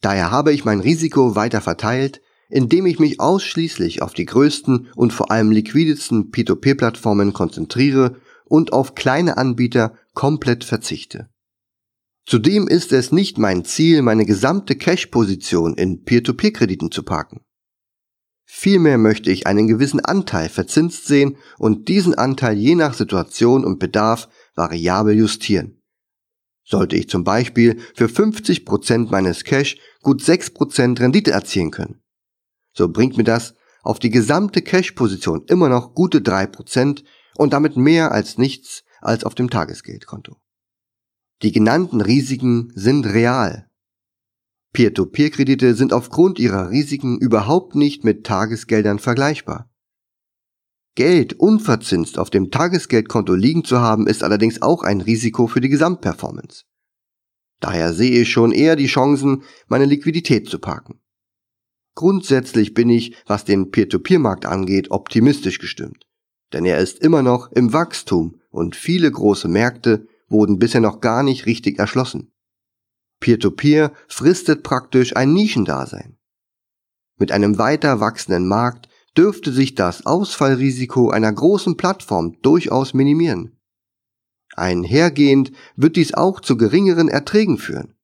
Daher 0.01 0.31
habe 0.31 0.53
ich 0.53 0.65
mein 0.65 0.81
Risiko 0.81 1.35
weiter 1.35 1.61
verteilt, 1.61 2.21
indem 2.49 2.87
ich 2.87 2.99
mich 2.99 3.21
ausschließlich 3.21 4.01
auf 4.03 4.15
die 4.15 4.25
größten 4.25 4.89
und 4.95 5.13
vor 5.13 5.31
allem 5.31 5.51
liquidesten 5.51 6.31
P2P-Plattformen 6.31 7.33
konzentriere 7.33 8.17
und 8.45 8.73
auf 8.73 8.95
kleine 8.95 9.37
Anbieter 9.37 9.95
komplett 10.15 10.65
verzichte. 10.65 11.29
Zudem 12.27 12.69
ist 12.69 12.93
es 12.93 13.11
nicht 13.11 13.39
mein 13.39 13.65
Ziel, 13.65 14.03
meine 14.03 14.27
gesamte 14.27 14.77
Cash-Position 14.77 15.75
in 15.75 16.05
Peer-to-Peer-Krediten 16.05 16.91
zu 16.91 17.03
parken. 17.03 17.41
Vielmehr 18.45 18.97
möchte 18.97 19.31
ich 19.31 19.47
einen 19.47 19.67
gewissen 19.67 20.01
Anteil 20.01 20.49
verzinst 20.49 21.07
sehen 21.07 21.37
und 21.59 21.89
diesen 21.89 22.15
Anteil 22.15 22.57
je 22.57 22.75
nach 22.75 22.95
Situation 22.95 23.65
und 23.65 23.79
Bedarf 23.79 24.29
variabel 24.55 25.17
justieren. 25.17 25.83
Sollte 26.65 26.97
ich 26.97 27.09
zum 27.09 27.25
Beispiel 27.25 27.79
für 27.95 28.07
50% 28.07 29.11
meines 29.11 29.45
Cash 29.45 29.79
gut 30.03 30.23
6% 30.23 31.01
Rendite 31.01 31.31
erzielen 31.31 31.71
können, 31.71 32.03
so 32.73 32.89
bringt 32.89 33.17
mir 33.17 33.25
das 33.25 33.55
auf 33.83 33.99
die 33.99 34.11
gesamte 34.11 34.63
Cash-Position 34.63 35.45
immer 35.47 35.69
noch 35.69 35.95
gute 35.95 36.19
3% 36.19 37.05
und 37.37 37.53
damit 37.53 37.77
mehr 37.77 38.13
als 38.13 38.39
nichts 38.39 38.85
als 39.01 39.25
auf 39.25 39.35
dem 39.35 39.51
Tagesgeldkonto. 39.51 40.37
Die 41.43 41.53
genannten 41.53 42.01
Risiken 42.01 42.73
sind 42.75 43.07
real. 43.07 43.69
Peer-to-Peer-Kredite 44.73 45.75
sind 45.75 45.93
aufgrund 45.93 46.39
ihrer 46.39 46.71
Risiken 46.71 47.19
überhaupt 47.19 47.75
nicht 47.75 48.05
mit 48.05 48.27
Tagesgeldern 48.27 48.99
vergleichbar. 48.99 49.71
Geld 50.95 51.35
unverzinst 51.35 52.19
auf 52.19 52.29
dem 52.29 52.51
Tagesgeldkonto 52.51 53.35
liegen 53.35 53.65
zu 53.65 53.79
haben, 53.79 54.09
ist 54.09 54.25
allerdings 54.25 54.61
auch 54.63 54.83
ein 54.83 55.01
Risiko 55.01 55.47
für 55.47 55.61
die 55.61 55.69
Gesamtperformance. 55.69 56.65
Daher 57.61 57.93
sehe 57.93 58.23
ich 58.23 58.31
schon 58.31 58.53
eher 58.53 58.77
die 58.77 58.87
Chancen, 58.87 59.43
meine 59.67 59.85
Liquidität 59.85 60.49
zu 60.49 60.59
parken. 60.59 61.01
Grundsätzlich 61.95 62.75
bin 62.75 62.91
ich, 62.91 63.17
was 63.27 63.45
den 63.45 63.71
Peer-to-Peer-Markt 63.71 64.47
angeht, 64.47 64.91
optimistisch 64.91 65.59
gestimmt. 65.59 66.07
Denn 66.53 66.65
er 66.65 66.79
ist 66.79 67.01
immer 67.01 67.23
noch 67.23 67.51
im 67.51 67.73
Wachstum 67.73 68.41
und 68.51 68.77
viele 68.77 69.11
große 69.11 69.49
Märkte 69.49 70.07
wurden 70.29 70.59
bisher 70.59 70.81
noch 70.81 71.01
gar 71.01 71.23
nicht 71.23 71.47
richtig 71.47 71.79
erschlossen. 71.79 72.33
Peer-to-Peer 73.21 73.91
-Peer 73.91 73.93
fristet 74.07 74.63
praktisch 74.63 75.17
ein 75.17 75.33
Nischendasein. 75.33 76.19
Mit 77.19 77.33
einem 77.33 77.59
weiter 77.59 77.99
wachsenden 77.99 78.47
Markt 78.47 78.89
dürfte 79.17 79.53
sich 79.53 79.75
das 79.75 80.07
Ausfallrisiko 80.07 81.11
einer 81.11 81.33
großen 81.33 81.77
Plattform 81.77 82.41
durchaus 82.43 82.95
minimieren. 82.95 83.58
Einhergehend 84.59 85.53
wird 85.77 85.97
dies 85.97 86.15
auch 86.15 86.41
zu 86.41 86.57
geringeren 86.57 87.09
Erträgen 87.09 87.59
führen, 87.59 87.95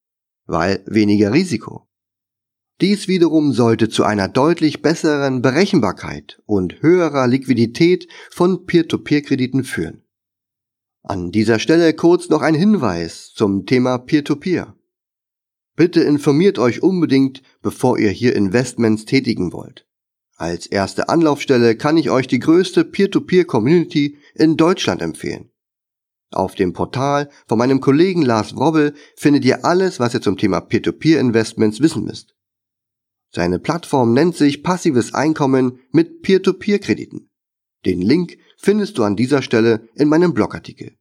weil 0.47 0.83
weniger 0.87 1.33
Risiko. 1.33 1.87
Dies 2.81 3.07
wiederum 3.07 3.53
sollte 3.53 3.88
zu 3.88 4.05
einer 4.05 4.29
deutlich 4.29 4.83
besseren 4.83 5.43
Berechenbarkeit 5.43 6.43
und 6.45 6.83
höherer 6.83 7.27
Liquidität 7.29 8.09
von 8.31 8.67
Peer-to-Peer-Krediten 8.67 9.62
führen. 9.62 10.03
An 11.03 11.31
dieser 11.31 11.59
Stelle 11.59 11.95
kurz 11.95 12.31
noch 12.31 12.43
ein 12.43 12.55
Hinweis 12.55 13.33
zum 13.35 13.67
Thema 13.67 13.99
Peer-to-Peer. 13.99 14.67
-Peer. 14.67 14.75
Bitte 15.77 16.03
informiert 16.03 16.59
euch 16.59 16.83
unbedingt, 16.83 17.43
bevor 17.62 17.99
ihr 17.99 18.11
hier 18.11 18.35
Investments 18.35 19.05
tätigen 19.05 19.53
wollt. 19.53 19.87
Als 20.37 20.67
erste 20.67 21.09
Anlaufstelle 21.09 21.77
kann 21.77 21.97
ich 21.97 22.11
euch 22.11 22.27
die 22.27 22.38
größte 22.38 22.85
Peer-to-Peer-Community 22.85 24.19
in 24.35 24.57
Deutschland 24.57 25.03
empfehlen. 25.03 25.51
Auf 26.35 26.57
dem 26.57 26.73
Portal 26.73 27.31
von 27.47 27.59
meinem 27.59 27.81
Kollegen 27.81 28.23
Lars 28.23 28.57
Wrobbel 28.57 28.94
findet 29.16 29.44
ihr 29.44 29.64
alles, 29.64 30.01
was 30.01 30.14
ihr 30.14 30.20
zum 30.20 30.37
Thema 30.37 30.61
Peer-to-Peer-Investments 30.61 31.81
wissen 31.81 32.05
müsst. 32.05 32.35
Seine 33.33 33.61
Plattform 33.61 34.12
nennt 34.12 34.35
sich 34.35 34.64
Passives 34.64 35.14
Einkommen 35.14 35.79
mit 35.92 36.23
Peer-to-Peer-Krediten. 36.23 37.31
Den 37.87 38.01
Link 38.01 38.38
findest 38.57 38.99
du 38.99 39.05
an 39.05 39.14
dieser 39.14 39.42
Stelle 39.42 39.88
in 39.94 40.09
meinem 40.09 40.35
Blogartikel. 40.35 40.97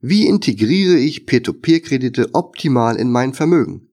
Wie 0.00 0.26
integriere 0.26 0.98
ich 0.98 1.24
Peer-to-Peer-Kredite 1.24 2.34
optimal 2.34 2.96
in 2.96 3.10
mein 3.10 3.32
Vermögen? 3.32 3.88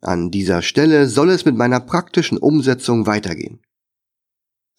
An 0.00 0.30
dieser 0.30 0.62
Stelle 0.62 1.08
soll 1.08 1.28
es 1.28 1.44
mit 1.44 1.56
meiner 1.56 1.80
praktischen 1.80 2.38
Umsetzung 2.38 3.06
weitergehen. 3.06 3.60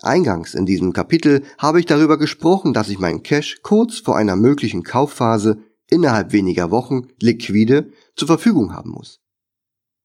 Eingangs 0.03 0.53
in 0.53 0.65
diesem 0.65 0.93
Kapitel 0.93 1.43
habe 1.57 1.79
ich 1.79 1.85
darüber 1.85 2.17
gesprochen, 2.17 2.73
dass 2.73 2.89
ich 2.89 2.99
mein 2.99 3.23
Cash 3.23 3.59
kurz 3.61 3.99
vor 3.99 4.17
einer 4.17 4.35
möglichen 4.35 4.83
Kaufphase 4.83 5.59
innerhalb 5.89 6.31
weniger 6.31 6.71
Wochen 6.71 7.07
liquide 7.19 7.91
zur 8.15 8.27
Verfügung 8.27 8.73
haben 8.73 8.91
muss. 8.91 9.21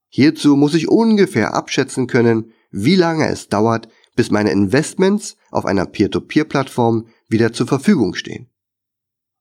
Hierzu 0.09 0.57
muss 0.57 0.75
ich 0.75 0.89
ungefähr 0.89 1.55
abschätzen 1.55 2.07
können, 2.07 2.53
wie 2.71 2.97
lange 2.97 3.29
es 3.29 3.49
dauert, 3.49 3.89
bis 4.17 4.31
meine 4.31 4.51
Investments 4.51 5.37
auf 5.51 5.65
einer 5.65 5.87
Peer-to-Peer-Plattform 5.87 7.07
wieder 7.29 7.53
zur 7.53 7.67
Verfügung 7.67 8.15
stehen. 8.15 8.49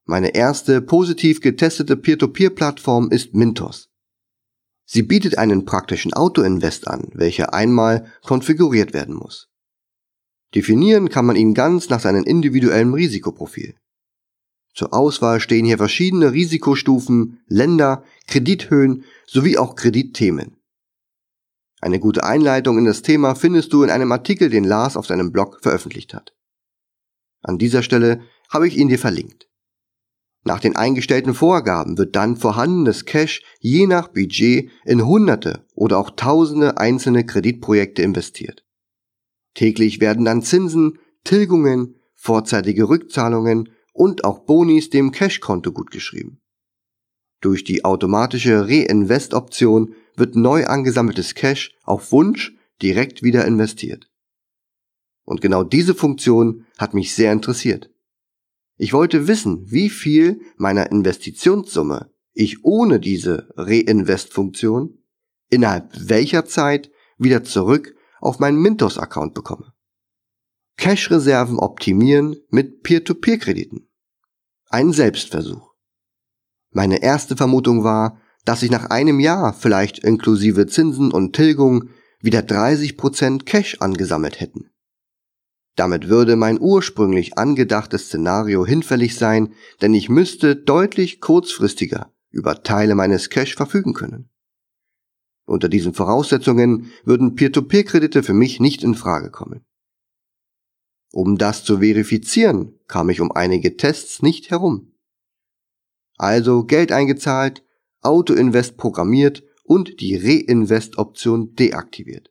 Meine 0.05 0.35
erste 0.35 0.81
positiv 0.81 1.41
getestete 1.41 1.97
Peer-to-Peer-Plattform 1.97 3.09
ist 3.09 3.33
Mintos. 3.33 3.89
Sie 4.85 5.03
bietet 5.03 5.37
einen 5.37 5.65
praktischen 5.65 6.13
Auto-Invest 6.13 6.87
an, 6.87 7.09
welcher 7.13 7.53
einmal 7.53 8.05
konfiguriert 8.23 8.93
werden 8.93 9.15
muss. 9.15 9.49
Definieren 10.55 11.09
kann 11.09 11.25
man 11.25 11.35
ihn 11.35 11.53
ganz 11.53 11.89
nach 11.89 11.99
seinem 11.99 12.23
individuellen 12.23 12.93
Risikoprofil. 12.93 13.75
Zur 14.73 14.93
Auswahl 14.93 15.39
stehen 15.39 15.65
hier 15.65 15.77
verschiedene 15.77 16.33
Risikostufen, 16.33 17.41
Länder, 17.47 18.03
Kredithöhen 18.27 19.03
sowie 19.25 19.57
auch 19.57 19.75
Kreditthemen. 19.75 20.57
Eine 21.81 21.99
gute 21.99 22.23
Einleitung 22.23 22.77
in 22.77 22.85
das 22.85 23.01
Thema 23.01 23.35
findest 23.35 23.73
du 23.73 23.83
in 23.83 23.89
einem 23.89 24.11
Artikel, 24.11 24.49
den 24.49 24.63
Lars 24.63 24.95
auf 24.95 25.07
seinem 25.07 25.31
Blog 25.31 25.59
veröffentlicht 25.61 26.13
hat. 26.13 26.35
An 27.41 27.57
dieser 27.57 27.83
Stelle 27.83 28.21
habe 28.49 28.67
ich 28.67 28.77
ihn 28.77 28.87
dir 28.87 28.99
verlinkt. 28.99 29.47
Nach 30.43 30.59
den 30.59 30.75
eingestellten 30.75 31.33
Vorgaben 31.33 31.97
wird 31.97 32.15
dann 32.15 32.37
vorhandenes 32.37 33.05
Cash 33.05 33.41
je 33.59 33.85
nach 33.85 34.07
Budget 34.07 34.69
in 34.85 35.05
Hunderte 35.05 35.65
oder 35.73 35.97
auch 35.97 36.11
Tausende 36.11 36.77
einzelne 36.77 37.25
Kreditprojekte 37.25 38.01
investiert. 38.01 38.63
Täglich 39.57 39.99
werden 39.99 40.23
dann 40.23 40.43
Zinsen, 40.43 40.99
Tilgungen, 41.23 41.95
vorzeitige 42.13 42.89
Rückzahlungen 42.89 43.69
und 43.91 44.23
auch 44.23 44.45
Bonis 44.45 44.91
dem 44.91 45.11
Cash-Konto 45.11 45.71
gutgeschrieben. 45.71 46.43
Durch 47.41 47.63
die 47.63 47.83
automatische 47.83 48.69
Reinvest-Option 48.69 49.95
wird 50.15 50.35
neu 50.35 50.67
angesammeltes 50.67 51.33
Cash 51.33 51.75
auf 51.85 52.11
Wunsch 52.11 52.55
direkt 52.83 53.23
wieder 53.23 53.45
investiert. 53.45 54.07
Und 55.23 55.41
genau 55.41 55.63
diese 55.63 55.95
Funktion 55.95 56.67
hat 56.77 56.93
mich 56.93 57.15
sehr 57.15 57.33
interessiert. 57.33 57.89
Ich 58.77 58.93
wollte 58.93 59.27
wissen, 59.27 59.71
wie 59.71 59.89
viel 59.89 60.39
meiner 60.57 60.91
Investitionssumme 60.91 62.11
ich 62.33 62.63
ohne 62.63 62.99
diese 62.99 63.51
Reinvest-Funktion 63.55 64.99
innerhalb 65.49 65.89
welcher 65.95 66.45
Zeit 66.45 66.91
wieder 67.17 67.43
zurück 67.43 67.95
auf 68.19 68.39
meinen 68.39 68.61
Mintos-Account 68.61 69.33
bekomme. 69.33 69.73
Cash-Reserven 70.77 71.59
optimieren 71.59 72.35
mit 72.49 72.83
Peer-to-Peer-Krediten. 72.83 73.89
Ein 74.69 74.93
Selbstversuch. 74.93 75.73
Meine 76.71 77.01
erste 77.01 77.35
Vermutung 77.35 77.83
war, 77.83 78.19
dass 78.45 78.63
ich 78.63 78.71
nach 78.71 78.85
einem 78.89 79.19
Jahr 79.19 79.53
vielleicht 79.53 79.99
inklusive 79.99 80.67
Zinsen 80.67 81.11
und 81.11 81.35
Tilgung 81.35 81.89
wieder 82.21 82.39
30% 82.39 83.43
Cash 83.43 83.77
angesammelt 83.79 84.39
hätten. 84.39 84.69
Damit 85.75 86.09
würde 86.09 86.35
mein 86.35 86.59
ursprünglich 86.59 87.37
angedachtes 87.37 88.07
Szenario 88.07 88.65
hinfällig 88.65 89.15
sein, 89.15 89.53
denn 89.81 89.93
ich 89.93 90.09
müsste 90.09 90.55
deutlich 90.55 91.21
kurzfristiger 91.21 92.11
über 92.31 92.63
Teile 92.63 92.95
meines 92.95 93.29
Cash 93.29 93.55
verfügen 93.55 93.93
können. 93.93 94.29
Unter 95.47 95.69
diesen 95.69 95.93
Voraussetzungen 95.93 96.91
würden 97.05 97.35
Peer-to-Peer-Kredite 97.35 98.21
für 98.21 98.33
mich 98.33 98.59
nicht 98.59 98.83
in 98.83 98.95
Frage 98.95 99.31
kommen. 99.31 99.65
Um 101.13 101.37
das 101.37 101.63
zu 101.63 101.79
verifizieren, 101.79 102.77
kam 102.87 103.09
ich 103.09 103.21
um 103.21 103.31
einige 103.31 103.77
Tests 103.77 104.21
nicht 104.21 104.51
herum. 104.51 104.93
Also 106.17 106.65
Geld 106.65 106.91
eingezahlt, 106.91 107.63
Auto-Invest 108.01 108.75
programmiert 108.75 109.43
und 109.63 110.01
die 110.01 110.17
Reinvest-Option 110.17 111.55
deaktiviert. 111.55 112.29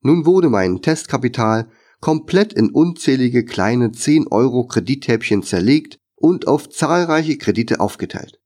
Nun 0.00 0.24
wurde 0.24 0.48
mein 0.48 0.80
Testkapital 0.80 1.70
komplett 2.00 2.54
in 2.54 2.70
unzählige 2.70 3.44
kleine 3.44 3.92
10 3.92 4.28
Euro 4.28 4.66
Kredithäppchen 4.66 5.42
zerlegt 5.42 5.98
und 6.16 6.46
auf 6.46 6.70
zahlreiche 6.70 7.36
Kredite 7.36 7.80
aufgeteilt. 7.80 8.40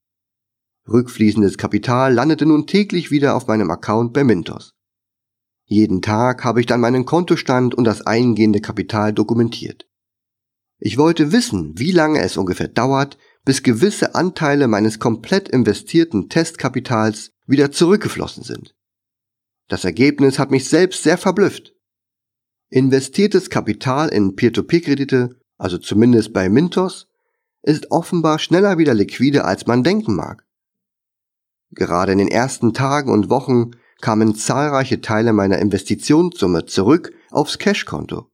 Rückfließendes 0.89 1.59
Kapital 1.59 2.15
landete 2.15 2.47
nun 2.47 2.67
täglich 2.67 3.11
wieder 3.11 3.37
auf 3.37 3.47
meinem 3.47 3.71
Account 3.71 4.15
bei 4.15 4.25
Mintos. 4.25 4.73
Jeden 5.67 6.01
Tag 6.01 6.45
habe 6.45 6.61
ich 6.61 6.67
dann 6.67 6.81
meinen 6.81 7.05
Kontostand 7.05 7.75
und 7.75 7.85
das 7.85 8.01
eingehende 8.07 8.61
Kapital 8.61 9.13
dokumentiert. 9.13 9.87
Ich 10.79 10.97
wollte 10.97 11.31
wissen, 11.31 11.79
wie 11.79 11.93
lange 11.93 12.21
es 12.21 12.39
ungefähr 12.39 12.69
dauert, 12.69 13.19
bis 13.45 13.63
gewisse 13.63 14.15
Anteile 14.15 14.67
meines 14.67 14.99
komplett 14.99 15.49
investierten 15.49 16.31
Testkapitals 16.31 17.33
wieder 17.47 17.71
zurückgeflossen 17.71 18.45
sind. 18.45 18.75
Das 19.69 19.85
Ergebnis 19.85 20.39
hat 20.39 20.51
mich 20.51 20.69
selbst 20.69 21.03
sehr 21.03 21.19
verblüfft. 21.19 21.75
Investiertes 22.71 23.51
Kapital 23.51 24.09
in 24.09 24.37
Peer-to-Peer-Kredite, 24.37 25.37
also 25.59 25.77
zumindest 25.77 26.33
bei 26.33 26.49
Mintos, 26.49 27.09
ist 27.63 27.91
offenbar 27.91 28.39
schneller 28.39 28.79
wieder 28.79 28.95
liquide, 28.95 29.45
als 29.45 29.67
man 29.67 29.83
denken 29.83 30.15
mag. 30.15 30.48
Gerade 31.71 32.13
in 32.13 32.19
den 32.19 32.29
ersten 32.29 32.73
Tagen 32.73 33.13
und 33.13 33.31
Wochen 33.31 33.73
kamen 34.01 34.35
zahlreiche 34.35 35.01
Teile 35.01 35.33
meiner 35.33 35.59
Investitionssumme 35.59 36.67
zurück 36.67 37.13
aufs 37.31 37.59
Cashkonto. 37.59 38.31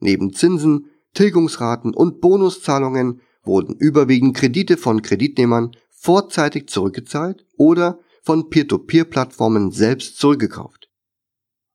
Neben 0.00 0.32
Zinsen, 0.32 0.86
Tilgungsraten 1.14 1.94
und 1.94 2.20
Bonuszahlungen 2.20 3.20
wurden 3.44 3.74
überwiegend 3.74 4.36
Kredite 4.36 4.76
von 4.76 5.02
Kreditnehmern 5.02 5.72
vorzeitig 5.90 6.68
zurückgezahlt 6.68 7.44
oder 7.56 8.00
von 8.22 8.50
Peer-to-Peer-Plattformen 8.50 9.72
selbst 9.72 10.18
zurückgekauft. 10.18 10.88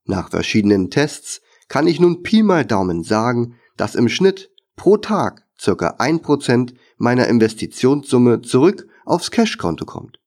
Nach 0.06 0.30
verschiedenen 0.30 0.90
Tests 0.90 1.42
kann 1.68 1.88
ich 1.88 2.00
nun 2.00 2.24
Pi 2.24 2.44
mal 2.44 2.66
Daumen 2.66 3.04
sagen, 3.04 3.56
dass 3.76 3.96
im 3.96 4.08
Schnitt 4.08 4.50
pro 4.76 4.98
Tag 4.98 5.46
circa 5.60 5.96
ein 6.00 6.22
Prozent 6.22 6.74
meiner 6.98 7.28
Investitionssumme 7.28 8.42
zurück 8.42 8.88
aufs 9.06 9.32
Cashkonto 9.32 9.86
kommt. 9.86 10.20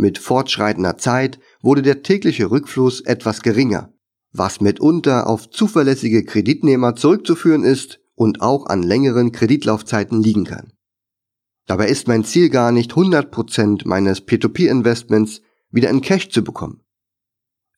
Mit 0.00 0.16
fortschreitender 0.16 0.96
Zeit 0.96 1.38
wurde 1.60 1.82
der 1.82 2.02
tägliche 2.02 2.50
Rückfluss 2.50 3.02
etwas 3.02 3.42
geringer, 3.42 3.92
was 4.32 4.62
mitunter 4.62 5.26
auf 5.26 5.50
zuverlässige 5.50 6.24
Kreditnehmer 6.24 6.96
zurückzuführen 6.96 7.64
ist 7.64 8.00
und 8.14 8.40
auch 8.40 8.64
an 8.64 8.82
längeren 8.82 9.30
Kreditlaufzeiten 9.30 10.22
liegen 10.22 10.44
kann. 10.44 10.72
Dabei 11.66 11.88
ist 11.88 12.08
mein 12.08 12.24
Ziel 12.24 12.48
gar 12.48 12.72
nicht 12.72 12.92
100% 12.92 13.82
meines 13.84 14.22
Peer-to-Peer-Investments 14.22 15.42
wieder 15.70 15.90
in 15.90 16.00
Cash 16.00 16.30
zu 16.30 16.42
bekommen. 16.42 16.80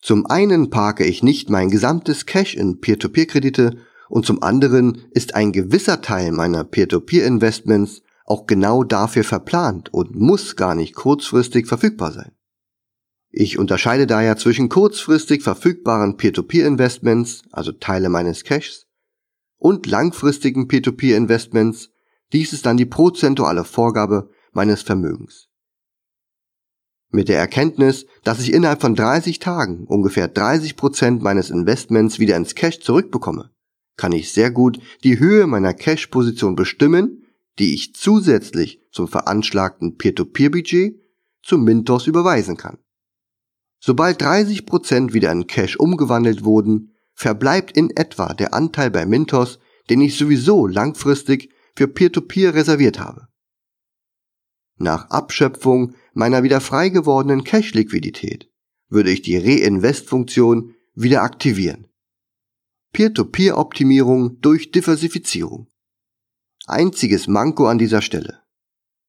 Zum 0.00 0.24
einen 0.26 0.70
parke 0.70 1.04
ich 1.04 1.24
nicht 1.24 1.50
mein 1.50 1.70
gesamtes 1.70 2.24
Cash 2.24 2.54
in 2.54 2.78
Peer-to-Peer-Kredite 2.78 3.78
und 4.08 4.24
zum 4.24 4.44
anderen 4.44 5.06
ist 5.10 5.34
ein 5.34 5.50
gewisser 5.50 6.02
Teil 6.02 6.30
meiner 6.30 6.62
Peer-to-Peer-Investments 6.62 8.02
auch 8.32 8.46
genau 8.46 8.82
dafür 8.82 9.24
verplant 9.24 9.92
und 9.92 10.16
muss 10.16 10.56
gar 10.56 10.74
nicht 10.74 10.94
kurzfristig 10.94 11.66
verfügbar 11.66 12.12
sein. 12.12 12.32
Ich 13.28 13.58
unterscheide 13.58 14.06
daher 14.06 14.38
zwischen 14.38 14.70
kurzfristig 14.70 15.42
verfügbaren 15.42 16.16
Peer-to-Peer-Investments, 16.16 17.42
also 17.52 17.72
Teile 17.72 18.08
meines 18.08 18.44
Cashs, 18.44 18.86
und 19.58 19.86
langfristigen 19.86 20.66
Peer-to-Peer-Investments, 20.66 21.90
dies 22.32 22.54
ist 22.54 22.64
dann 22.64 22.78
die 22.78 22.86
prozentuale 22.86 23.64
Vorgabe 23.64 24.30
meines 24.52 24.80
Vermögens. 24.80 25.48
Mit 27.10 27.28
der 27.28 27.38
Erkenntnis, 27.38 28.06
dass 28.24 28.40
ich 28.40 28.54
innerhalb 28.54 28.80
von 28.80 28.94
30 28.94 29.40
Tagen 29.40 29.84
ungefähr 29.86 30.28
30 30.28 30.76
Prozent 30.76 31.22
meines 31.22 31.50
Investments 31.50 32.18
wieder 32.18 32.38
ins 32.38 32.54
Cash 32.54 32.80
zurückbekomme, 32.80 33.50
kann 33.98 34.12
ich 34.12 34.32
sehr 34.32 34.50
gut 34.50 34.78
die 35.04 35.18
Höhe 35.18 35.46
meiner 35.46 35.74
Cash-Position 35.74 36.56
bestimmen 36.56 37.21
die 37.58 37.74
ich 37.74 37.94
zusätzlich 37.94 38.80
zum 38.90 39.08
veranschlagten 39.08 39.96
Peer-to-Peer-Budget 39.96 41.00
zu 41.42 41.58
Mintos 41.58 42.06
überweisen 42.06 42.56
kann. 42.56 42.78
Sobald 43.80 44.22
30% 44.22 45.12
wieder 45.12 45.32
in 45.32 45.46
Cash 45.46 45.76
umgewandelt 45.76 46.44
wurden, 46.44 46.94
verbleibt 47.14 47.76
in 47.76 47.90
etwa 47.90 48.32
der 48.32 48.54
Anteil 48.54 48.90
bei 48.90 49.06
Mintos, 49.06 49.58
den 49.90 50.00
ich 50.00 50.16
sowieso 50.16 50.66
langfristig 50.66 51.52
für 51.74 51.88
Peer-to-Peer 51.88 52.50
-Peer 52.50 52.54
reserviert 52.54 53.00
habe. 53.00 53.28
Nach 54.76 55.10
Abschöpfung 55.10 55.94
meiner 56.14 56.42
wieder 56.42 56.60
frei 56.60 56.88
gewordenen 56.88 57.44
Cash-Liquidität 57.44 58.50
würde 58.88 59.10
ich 59.10 59.22
die 59.22 59.36
Reinvest-Funktion 59.36 60.74
wieder 60.94 61.22
aktivieren. 61.22 61.88
Peer-to-Peer-Optimierung 62.92 64.40
durch 64.40 64.70
Diversifizierung 64.70 65.71
einziges 66.72 67.28
Manko 67.28 67.66
an 67.66 67.78
dieser 67.78 68.02
Stelle. 68.02 68.40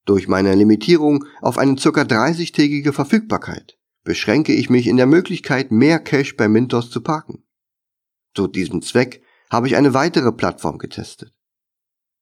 Durch 0.04 0.28
meine 0.28 0.54
Limitierung 0.54 1.24
auf 1.40 1.58
eine 1.58 1.76
ca. 1.76 2.02
30-tägige 2.02 2.92
Verfügbarkeit 2.92 3.78
beschränke 4.04 4.52
ich 4.52 4.68
mich 4.68 4.86
in 4.86 4.98
der 4.98 5.06
Möglichkeit, 5.06 5.72
mehr 5.72 5.98
Cash 5.98 6.36
bei 6.36 6.46
Mintos 6.48 6.90
zu 6.90 7.00
parken. 7.00 7.44
Zu 8.34 8.46
diesem 8.46 8.82
Zweck 8.82 9.22
habe 9.50 9.66
ich 9.66 9.76
eine 9.76 9.94
weitere 9.94 10.32
Plattform 10.32 10.78
getestet. 10.78 11.32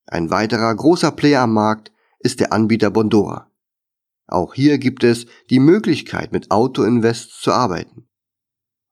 Ein 0.07 0.31
weiterer 0.31 0.75
großer 0.75 1.11
Player 1.11 1.43
am 1.43 1.55
Markt 1.55 1.93
ist 2.19 2.41
der 2.41 2.53
Anbieter 2.53 2.91
Bondora. 2.91 3.51
Auch 4.27 4.55
hier 4.55 4.79
gibt 4.79 5.05
es 5.05 5.27
die 5.51 5.59
Möglichkeit, 5.59 6.33
mit 6.33 6.51
Auto-Invests 6.51 7.41
zu 7.41 7.53
arbeiten. 7.53 8.09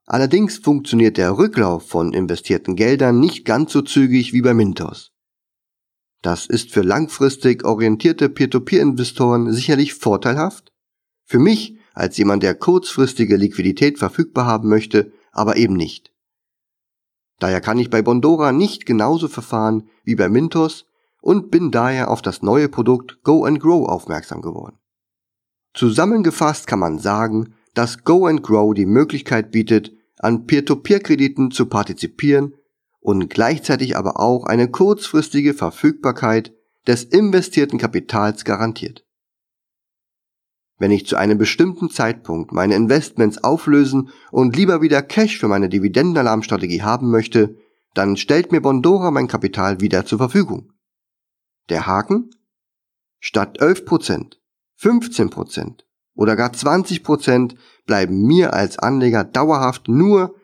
Allerdings 0.06 0.58
funktioniert 0.58 1.16
der 1.16 1.38
Rücklauf 1.38 1.88
von 1.88 2.12
investierten 2.12 2.74
Geldern 2.74 3.20
nicht 3.20 3.44
ganz 3.44 3.72
so 3.72 3.82
zügig 3.82 4.32
wie 4.32 4.42
bei 4.42 4.54
Mintos. 4.54 5.12
Das 6.22 6.46
ist 6.46 6.70
für 6.70 6.82
langfristig 6.82 7.64
orientierte 7.64 8.28
Peer-to-Peer-Investoren 8.28 9.52
sicherlich 9.52 9.94
vorteilhaft. 9.94 10.72
Für 11.24 11.38
mich 11.38 11.78
als 11.94 12.16
jemand, 12.18 12.42
der 12.42 12.54
kurzfristige 12.54 13.36
Liquidität 13.36 13.98
verfügbar 13.98 14.46
haben 14.46 14.68
möchte, 14.68 15.12
aber 15.32 15.56
eben 15.56 15.74
nicht. 15.74 16.12
Daher 17.38 17.60
kann 17.60 17.78
ich 17.78 17.88
bei 17.88 18.02
Bondora 18.02 18.52
nicht 18.52 18.84
genauso 18.84 19.28
verfahren 19.28 19.88
wie 20.04 20.14
bei 20.14 20.28
Mintos 20.28 20.86
und 21.22 21.50
bin 21.50 21.70
daher 21.70 22.10
auf 22.10 22.22
das 22.22 22.42
neue 22.42 22.68
Produkt 22.68 23.22
Go 23.22 23.44
and 23.44 23.60
Grow 23.60 23.88
aufmerksam 23.88 24.42
geworden. 24.42 24.78
Zusammengefasst 25.72 26.66
kann 26.66 26.78
man 26.78 26.98
sagen, 26.98 27.54
dass 27.74 28.04
Go 28.04 28.26
and 28.26 28.42
Grow 28.42 28.74
die 28.74 28.86
Möglichkeit 28.86 29.52
bietet, 29.52 29.92
an 30.18 30.46
Peer-to-Peer-Krediten 30.46 31.50
zu 31.50 31.66
partizipieren 31.66 32.54
und 33.00 33.30
gleichzeitig 33.30 33.96
aber 33.96 34.20
auch 34.20 34.44
eine 34.44 34.70
kurzfristige 34.70 35.54
Verfügbarkeit 35.54 36.52
des 36.86 37.04
investierten 37.04 37.78
Kapitals 37.78 38.44
garantiert. 38.44 39.04
Wenn 40.78 40.90
ich 40.90 41.06
zu 41.06 41.16
einem 41.16 41.36
bestimmten 41.36 41.90
Zeitpunkt 41.90 42.52
meine 42.52 42.74
Investments 42.74 43.44
auflösen 43.44 44.10
und 44.30 44.56
lieber 44.56 44.80
wieder 44.80 45.02
Cash 45.02 45.38
für 45.38 45.48
meine 45.48 45.68
Dividendenalarmstrategie 45.68 46.82
haben 46.82 47.10
möchte, 47.10 47.56
dann 47.92 48.16
stellt 48.16 48.52
mir 48.52 48.62
Bondora 48.62 49.10
mein 49.10 49.28
Kapital 49.28 49.80
wieder 49.80 50.06
zur 50.06 50.18
Verfügung. 50.18 50.72
Der 51.68 51.86
Haken? 51.86 52.30
Statt 53.18 53.60
11%, 53.60 54.36
15% 54.80 55.82
oder 56.14 56.36
gar 56.36 56.50
20% 56.50 57.56
bleiben 57.84 58.26
mir 58.26 58.54
als 58.54 58.78
Anleger 58.78 59.24
dauerhaft 59.24 59.88
nur 59.88 60.34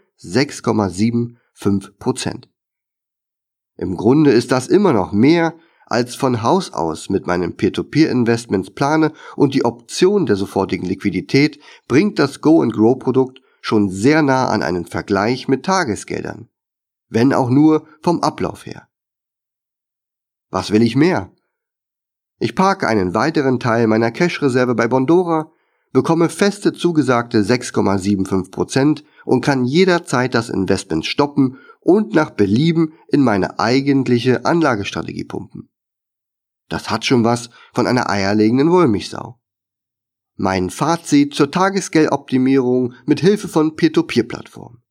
6,75%. 1.60 2.44
Im 3.76 3.96
Grunde 3.96 4.30
ist 4.30 4.52
das 4.52 4.68
immer 4.68 4.92
noch 4.92 5.12
mehr, 5.12 5.54
als 5.86 6.16
von 6.16 6.42
Haus 6.42 6.72
aus 6.72 7.10
mit 7.10 7.26
meinen 7.26 7.56
Peer-to-Peer-Investments 7.56 8.70
plane 8.70 9.12
und 9.36 9.54
die 9.54 9.64
Option 9.64 10.26
der 10.26 10.36
sofortigen 10.36 10.86
Liquidität 10.86 11.60
bringt 11.86 12.18
das 12.18 12.40
Go-and-Grow-Produkt 12.40 13.40
schon 13.60 13.88
sehr 13.88 14.22
nah 14.22 14.48
an 14.48 14.62
einen 14.62 14.86
Vergleich 14.86 15.48
mit 15.48 15.64
Tagesgeldern. 15.64 16.48
Wenn 17.08 17.32
auch 17.32 17.50
nur 17.50 17.86
vom 18.02 18.20
Ablauf 18.20 18.66
her. 18.66 18.88
Was 20.50 20.72
will 20.72 20.82
ich 20.82 20.96
mehr? 20.96 21.32
Ich 22.38 22.54
parke 22.54 22.88
einen 22.88 23.14
weiteren 23.14 23.60
Teil 23.60 23.86
meiner 23.86 24.10
Cash-Reserve 24.10 24.74
bei 24.74 24.88
Bondora, 24.88 25.52
bekomme 25.92 26.28
feste 26.28 26.72
zugesagte 26.72 27.42
6,75% 27.42 29.04
und 29.26 29.42
kann 29.42 29.66
jederzeit 29.66 30.34
das 30.34 30.48
Investment 30.48 31.04
stoppen 31.04 31.58
und 31.80 32.14
nach 32.14 32.30
Belieben 32.30 32.94
in 33.08 33.20
meine 33.20 33.58
eigentliche 33.58 34.46
Anlagestrategie 34.46 35.24
pumpen. 35.24 35.68
Das 36.68 36.90
hat 36.90 37.04
schon 37.04 37.24
was 37.24 37.50
von 37.74 37.86
einer 37.86 38.08
eierlegenden 38.08 38.70
Wollmilchsau. 38.70 39.38
Mein 40.36 40.70
Fazit 40.70 41.34
zur 41.34 41.50
Tagesgeldoptimierung 41.50 42.94
mit 43.04 43.20
Hilfe 43.20 43.48
von 43.48 43.76
Peer-to-Peer-Plattformen. 43.76 44.82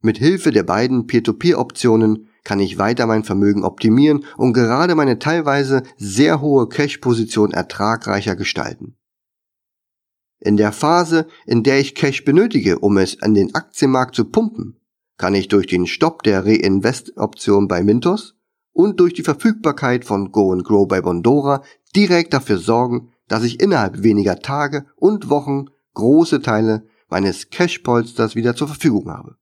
Mit 0.00 0.18
Hilfe 0.18 0.50
der 0.50 0.62
beiden 0.62 1.06
Peer-to-Peer-Optionen 1.06 2.28
kann 2.44 2.60
ich 2.60 2.78
weiter 2.78 3.06
mein 3.06 3.24
Vermögen 3.24 3.64
optimieren 3.64 4.24
und 4.36 4.52
gerade 4.52 4.94
meine 4.94 5.18
teilweise 5.18 5.82
sehr 5.96 6.40
hohe 6.40 6.68
Cash-Position 6.68 7.52
ertragreicher 7.52 8.36
gestalten. 8.36 8.96
In 10.40 10.56
der 10.56 10.72
Phase, 10.72 11.26
in 11.46 11.62
der 11.62 11.80
ich 11.80 11.94
Cash 11.94 12.24
benötige, 12.24 12.78
um 12.78 12.98
es 12.98 13.22
an 13.22 13.34
den 13.34 13.54
Aktienmarkt 13.54 14.14
zu 14.14 14.24
pumpen, 14.26 14.80
kann 15.16 15.34
ich 15.34 15.48
durch 15.48 15.66
den 15.66 15.86
Stopp 15.86 16.22
der 16.22 16.44
Reinvest-Option 16.44 17.68
bei 17.68 17.82
Mintos 17.82 18.34
und 18.72 19.00
durch 19.00 19.14
die 19.14 19.22
Verfügbarkeit 19.22 20.04
von 20.04 20.32
Go 20.32 20.52
and 20.52 20.64
Grow 20.64 20.86
bei 20.86 21.00
Bondora 21.00 21.62
direkt 21.94 22.34
dafür 22.34 22.58
sorgen, 22.58 23.12
dass 23.28 23.44
ich 23.44 23.60
innerhalb 23.60 24.02
weniger 24.02 24.40
Tage 24.40 24.86
und 24.96 25.30
Wochen 25.30 25.66
große 25.94 26.42
Teile 26.42 26.86
meines 27.08 27.50
Cash-Polsters 27.50 28.34
wieder 28.34 28.56
zur 28.56 28.68
Verfügung 28.68 29.10
habe. 29.10 29.36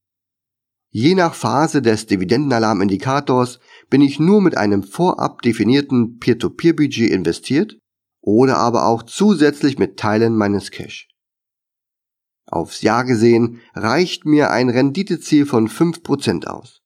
Je 0.90 1.14
nach 1.14 1.35
Phase 1.35 1.81
des 1.81 2.07
Dividendenalarmindikators 2.07 3.61
bin 3.88 4.02
ich 4.02 4.20
nur 4.20 4.42
mit 4.42 4.59
einem 4.59 4.83
vorab 4.83 5.40
definierten 5.40 6.18
Peer-to-Peer-Budget 6.18 7.11
investiert 7.11 7.78
oder 8.22 8.56
aber 8.56 8.87
auch 8.87 9.02
zusätzlich 9.02 9.78
mit 9.78 9.98
Teilen 9.98 10.35
meines 10.35 10.70
Cash. 10.70 11.08
Aufs 12.46 12.80
Jahr 12.82 13.04
gesehen 13.04 13.61
reicht 13.74 14.24
mir 14.24 14.50
ein 14.50 14.70
Renditeziel 14.70 15.44
von 15.44 15.68
5% 15.68 16.46
aus. 16.46 16.80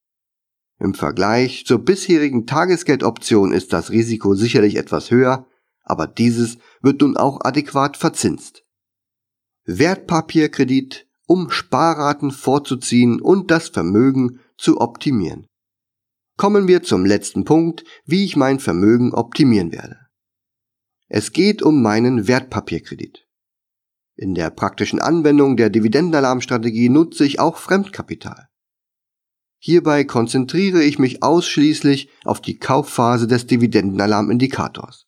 Im 0.78 0.94
Vergleich 0.94 1.64
zur 1.66 1.78
bisherigen 1.78 2.46
Tagesgeldoption 2.46 3.52
ist 3.52 3.72
das 3.72 3.90
Risiko 3.90 4.34
sicherlich 4.34 4.76
etwas 4.76 5.10
höher, 5.10 5.46
aber 5.82 6.06
dieses 6.06 6.58
wird 6.82 7.00
nun 7.00 7.16
auch 7.16 7.40
adäquat 7.44 7.96
verzinst. 7.96 8.62
Wertpapierkredit, 9.64 11.06
um 11.26 11.50
Sparraten 11.50 12.30
vorzuziehen 12.30 13.20
und 13.20 13.50
das 13.50 13.68
Vermögen 13.68 14.40
zu 14.58 14.80
optimieren. 14.80 15.46
Kommen 16.36 16.68
wir 16.68 16.82
zum 16.82 17.04
letzten 17.04 17.44
Punkt, 17.44 17.84
wie 18.04 18.24
ich 18.24 18.36
mein 18.36 18.60
Vermögen 18.60 19.14
optimieren 19.14 19.72
werde. 19.72 20.05
Es 21.08 21.32
geht 21.32 21.62
um 21.62 21.82
meinen 21.82 22.26
Wertpapierkredit. 22.26 23.26
In 24.16 24.34
der 24.34 24.50
praktischen 24.50 25.00
Anwendung 25.00 25.56
der 25.56 25.70
Dividendenalarmstrategie 25.70 26.88
nutze 26.88 27.24
ich 27.24 27.38
auch 27.38 27.58
Fremdkapital. 27.58 28.48
Hierbei 29.58 30.04
konzentriere 30.04 30.82
ich 30.82 30.98
mich 30.98 31.22
ausschließlich 31.22 32.10
auf 32.24 32.40
die 32.40 32.58
Kaufphase 32.58 33.26
des 33.26 33.46
Dividendenalarmindikators. 33.46 35.06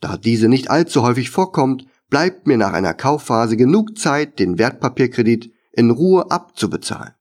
Da 0.00 0.16
diese 0.16 0.48
nicht 0.48 0.70
allzu 0.70 1.02
häufig 1.02 1.30
vorkommt, 1.30 1.86
bleibt 2.08 2.46
mir 2.46 2.56
nach 2.56 2.72
einer 2.72 2.94
Kaufphase 2.94 3.56
genug 3.56 3.98
Zeit, 3.98 4.38
den 4.38 4.58
Wertpapierkredit 4.58 5.52
in 5.72 5.90
Ruhe 5.90 6.30
abzubezahlen. 6.30 7.14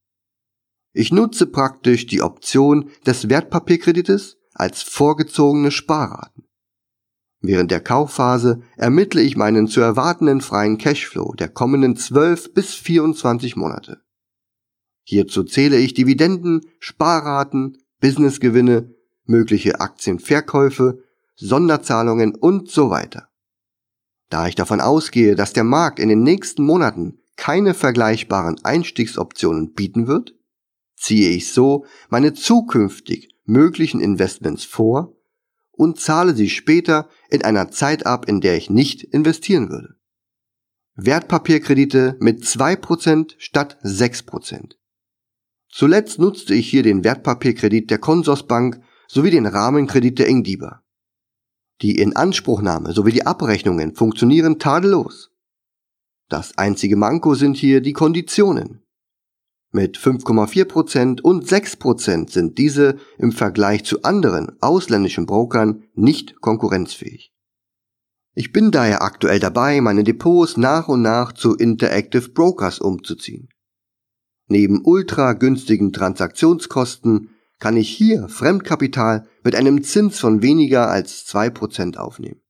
Ich 0.93 1.11
nutze 1.11 1.47
praktisch 1.47 2.07
die 2.07 2.21
Option 2.21 2.89
des 3.05 3.29
Wertpapierkredites 3.29 4.37
als 4.53 4.81
vorgezogene 4.81 5.71
Sparraten. 5.71 6.46
Während 7.39 7.71
der 7.71 7.81
Kaufphase 7.81 8.61
ermittle 8.77 9.21
ich 9.21 9.37
meinen 9.37 9.67
zu 9.67 9.81
erwartenden 9.81 10.41
freien 10.41 10.77
Cashflow 10.77 11.33
der 11.33 11.49
kommenden 11.49 11.95
12 11.95 12.53
bis 12.53 12.73
24 12.73 13.55
Monate. 13.55 14.01
Hierzu 15.03 15.43
zähle 15.43 15.77
ich 15.77 15.93
Dividenden, 15.93 16.61
Sparraten, 16.79 17.77
Businessgewinne, 18.01 18.93
mögliche 19.25 19.79
Aktienverkäufe, 19.79 21.03
Sonderzahlungen 21.35 22.35
und 22.35 22.69
so 22.71 22.89
weiter. 22.89 23.29
Da 24.29 24.47
ich 24.47 24.55
davon 24.55 24.81
ausgehe, 24.81 25.35
dass 25.35 25.53
der 25.53 25.63
Markt 25.63 25.99
in 25.99 26.09
den 26.09 26.23
nächsten 26.23 26.63
Monaten 26.63 27.19
keine 27.35 27.73
vergleichbaren 27.73 28.57
Einstiegsoptionen 28.63 29.73
bieten 29.73 30.07
wird, 30.07 30.33
ziehe 30.97 31.29
ich 31.29 31.53
so 31.53 31.85
meine 32.09 32.33
zukünftig 32.33 33.29
möglichen 33.45 34.01
Investments 34.01 34.65
vor 34.65 35.16
und 35.77 35.99
zahle 35.99 36.35
sie 36.35 36.49
später 36.49 37.07
in 37.29 37.43
einer 37.43 37.69
Zeit 37.71 38.05
ab, 38.05 38.27
in 38.27 38.41
der 38.41 38.57
ich 38.57 38.69
nicht 38.69 39.03
investieren 39.03 39.69
würde. 39.69 39.95
Wertpapierkredite 40.95 42.17
mit 42.19 42.43
2% 42.43 43.35
statt 43.37 43.77
6%. 43.83 44.73
Zuletzt 45.69 46.17
nutzte 46.17 46.55
ich 46.55 46.67
hier 46.69 46.81
den 46.81 47.03
Wertpapierkredit 47.03 47.91
der 47.91 47.99
Consorsbank 47.99 48.81
sowie 49.07 49.29
den 49.29 49.45
Rahmenkredit 49.45 50.17
der 50.17 50.27
Ingdiba. 50.27 50.83
Die 51.81 51.99
Inanspruchnahme 51.99 52.93
sowie 52.93 53.11
die 53.11 53.27
Abrechnungen 53.27 53.93
funktionieren 53.93 54.57
tadellos. 54.57 55.31
Das 56.29 56.57
einzige 56.57 56.95
Manko 56.95 57.35
sind 57.35 57.55
hier 57.55 57.81
die 57.81 57.93
Konditionen. 57.93 58.86
Mit 59.77 59.95
5,4% 59.95 61.21
und 61.21 61.47
6% 61.47 62.31
sind 62.31 62.57
diese 62.57 62.97
im 63.19 63.31
Vergleich 63.31 63.85
zu 63.85 64.01
anderen 64.01 64.59
ausländischen 64.59 65.27
Brokern 65.27 65.83
nicht 65.93 66.41
konkurrenzfähig. 66.41 67.31
Ich 68.33 68.51
bin 68.51 68.71
daher 68.71 69.03
aktuell 69.03 69.39
dabei, 69.39 69.79
meine 69.81 70.03
Depots 70.03 70.57
nach 70.57 70.87
und 70.87 71.03
nach 71.03 71.31
zu 71.31 71.55
Interactive 71.55 72.29
Brokers 72.29 72.79
umzuziehen. 72.79 73.49
Neben 74.47 74.81
ultra 74.83 75.33
günstigen 75.33 75.93
Transaktionskosten 75.93 77.29
kann 77.59 77.77
ich 77.77 77.89
hier 77.89 78.29
Fremdkapital 78.29 79.27
mit 79.43 79.53
einem 79.53 79.83
Zins 79.83 80.19
von 80.19 80.41
weniger 80.41 80.89
als 80.89 81.27
2% 81.27 81.97
aufnehmen. 81.97 82.41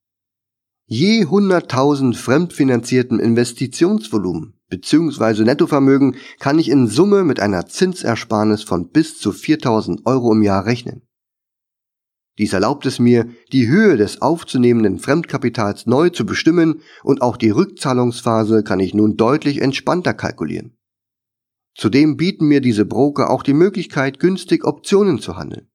Je 0.86 1.26
100.000 1.26 2.16
fremdfinanzierten 2.16 3.20
Investitionsvolumen 3.20 4.57
bzw. 4.70 5.44
Nettovermögen 5.44 6.16
kann 6.40 6.60
ich 6.60 6.70
in 6.70 6.88
Summe 6.88 7.24
mit 7.24 7.40
einer 7.40 7.66
Zinsersparnis 7.66 8.64
von 8.64 8.90
bis 8.90 9.18
zu 9.20 9.32
4000 9.32 10.06
Euro 10.06 10.34
im 10.34 10.42
Jahr 10.42 10.66
rechnen. 10.66 11.02
Dies 12.38 12.54
erlaubt 12.54 12.86
es 12.86 13.00
mir, 13.00 13.28
die 13.52 13.68
Höhe 13.68 13.98
des 13.98 14.22
aufzunehmenden 14.22 15.00
Fremdkapitals 15.00 15.88
neu 15.88 16.10
zu 16.10 16.26
bestimmen 16.26 16.82
und 17.04 17.22
auch 17.22 17.36
die 17.36 17.50
Rückzahlungsphase 17.50 18.64
kann 18.64 18.80
ich 18.80 18.94
nun 18.94 19.18
deutlich 19.18 19.62
entspannter 19.62 20.14
kalkulieren. 20.14 20.78
Zudem 21.76 22.16
bieten 22.18 22.48
mir 22.48 22.62
diese 22.62 22.86
Broker 22.86 23.30
auch 23.30 23.44
die 23.44 23.54
Möglichkeit, 23.54 24.20
günstig 24.20 24.66
Optionen 24.66 25.20
zu 25.20 25.38
handeln. 25.38 25.70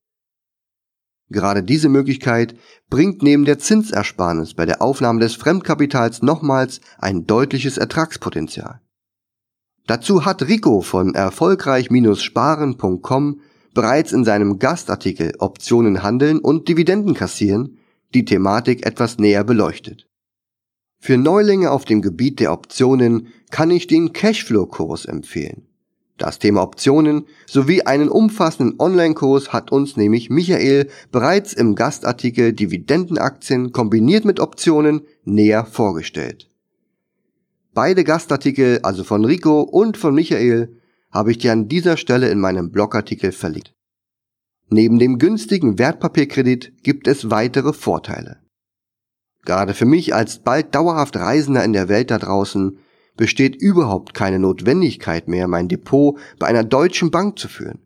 Gerade 1.32 1.62
diese 1.62 1.88
Möglichkeit 1.88 2.54
bringt 2.88 3.22
neben 3.22 3.44
der 3.44 3.58
Zinsersparnis 3.58 4.54
bei 4.54 4.66
der 4.66 4.82
Aufnahme 4.82 5.20
des 5.20 5.34
Fremdkapitals 5.34 6.22
nochmals 6.22 6.80
ein 6.98 7.26
deutliches 7.26 7.78
Ertragspotenzial. 7.78 8.80
Dazu 9.86 10.24
hat 10.24 10.42
Rico 10.42 10.82
von 10.82 11.14
erfolgreich-sparen.com 11.14 13.40
bereits 13.74 14.12
in 14.12 14.24
seinem 14.24 14.58
Gastartikel 14.58 15.32
Optionen 15.38 16.02
handeln 16.02 16.38
und 16.38 16.68
Dividenden 16.68 17.14
kassieren 17.14 17.78
die 18.14 18.24
Thematik 18.24 18.86
etwas 18.86 19.18
näher 19.18 19.42
beleuchtet. 19.42 20.06
Für 20.98 21.16
Neulinge 21.16 21.70
auf 21.70 21.84
dem 21.84 22.02
Gebiet 22.02 22.40
der 22.40 22.52
Optionen 22.52 23.28
kann 23.50 23.70
ich 23.70 23.86
den 23.86 24.12
Cashflow-Kurs 24.12 25.06
empfehlen. 25.06 25.71
Das 26.18 26.38
Thema 26.38 26.62
Optionen 26.62 27.26
sowie 27.46 27.82
einen 27.82 28.08
umfassenden 28.08 28.78
Online-Kurs 28.78 29.52
hat 29.52 29.72
uns 29.72 29.96
nämlich 29.96 30.30
Michael 30.30 30.88
bereits 31.10 31.52
im 31.52 31.74
Gastartikel 31.74 32.52
Dividendenaktien 32.52 33.72
kombiniert 33.72 34.24
mit 34.24 34.38
Optionen 34.38 35.02
näher 35.24 35.64
vorgestellt. 35.64 36.48
Beide 37.74 38.04
Gastartikel, 38.04 38.80
also 38.82 39.02
von 39.02 39.24
Rico 39.24 39.62
und 39.62 39.96
von 39.96 40.14
Michael, 40.14 40.78
habe 41.10 41.30
ich 41.30 41.38
dir 41.38 41.52
an 41.52 41.68
dieser 41.68 41.96
Stelle 41.96 42.28
in 42.28 42.38
meinem 42.38 42.70
Blogartikel 42.70 43.32
verlinkt. 43.32 43.72
Neben 44.68 44.98
dem 44.98 45.18
günstigen 45.18 45.78
Wertpapierkredit 45.78 46.82
gibt 46.82 47.06
es 47.06 47.30
weitere 47.30 47.72
Vorteile. 47.72 48.38
Gerade 49.44 49.74
für 49.74 49.86
mich 49.86 50.14
als 50.14 50.38
bald 50.38 50.74
dauerhaft 50.74 51.16
Reisender 51.16 51.64
in 51.64 51.72
der 51.72 51.88
Welt 51.88 52.10
da 52.10 52.18
draußen 52.18 52.78
besteht 53.16 53.56
überhaupt 53.56 54.14
keine 54.14 54.38
Notwendigkeit 54.38 55.28
mehr, 55.28 55.48
mein 55.48 55.68
Depot 55.68 56.18
bei 56.38 56.46
einer 56.46 56.64
deutschen 56.64 57.10
Bank 57.10 57.38
zu 57.38 57.48
führen. 57.48 57.78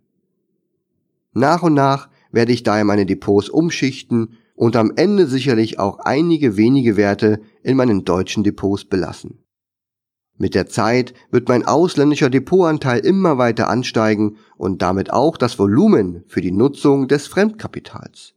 Nach 1.32 1.62
und 1.62 1.74
nach 1.74 2.08
werde 2.32 2.52
ich 2.52 2.62
daher 2.62 2.84
meine 2.84 3.06
Depots 3.06 3.48
umschichten 3.48 4.38
und 4.54 4.76
am 4.76 4.92
Ende 4.96 5.26
sicherlich 5.26 5.78
auch 5.78 5.98
einige 5.98 6.56
wenige 6.56 6.96
Werte 6.96 7.40
in 7.62 7.76
meinen 7.76 8.04
deutschen 8.04 8.42
Depots 8.44 8.84
belassen. 8.84 9.38
Mit 10.38 10.54
der 10.54 10.66
Zeit 10.66 11.14
wird 11.30 11.48
mein 11.48 11.64
ausländischer 11.64 12.28
Depotanteil 12.28 13.00
immer 13.00 13.38
weiter 13.38 13.68
ansteigen 13.68 14.36
und 14.56 14.82
damit 14.82 15.12
auch 15.12 15.36
das 15.36 15.58
Volumen 15.58 16.24
für 16.26 16.42
die 16.42 16.52
Nutzung 16.52 17.08
des 17.08 17.26
Fremdkapitals. 17.26 18.34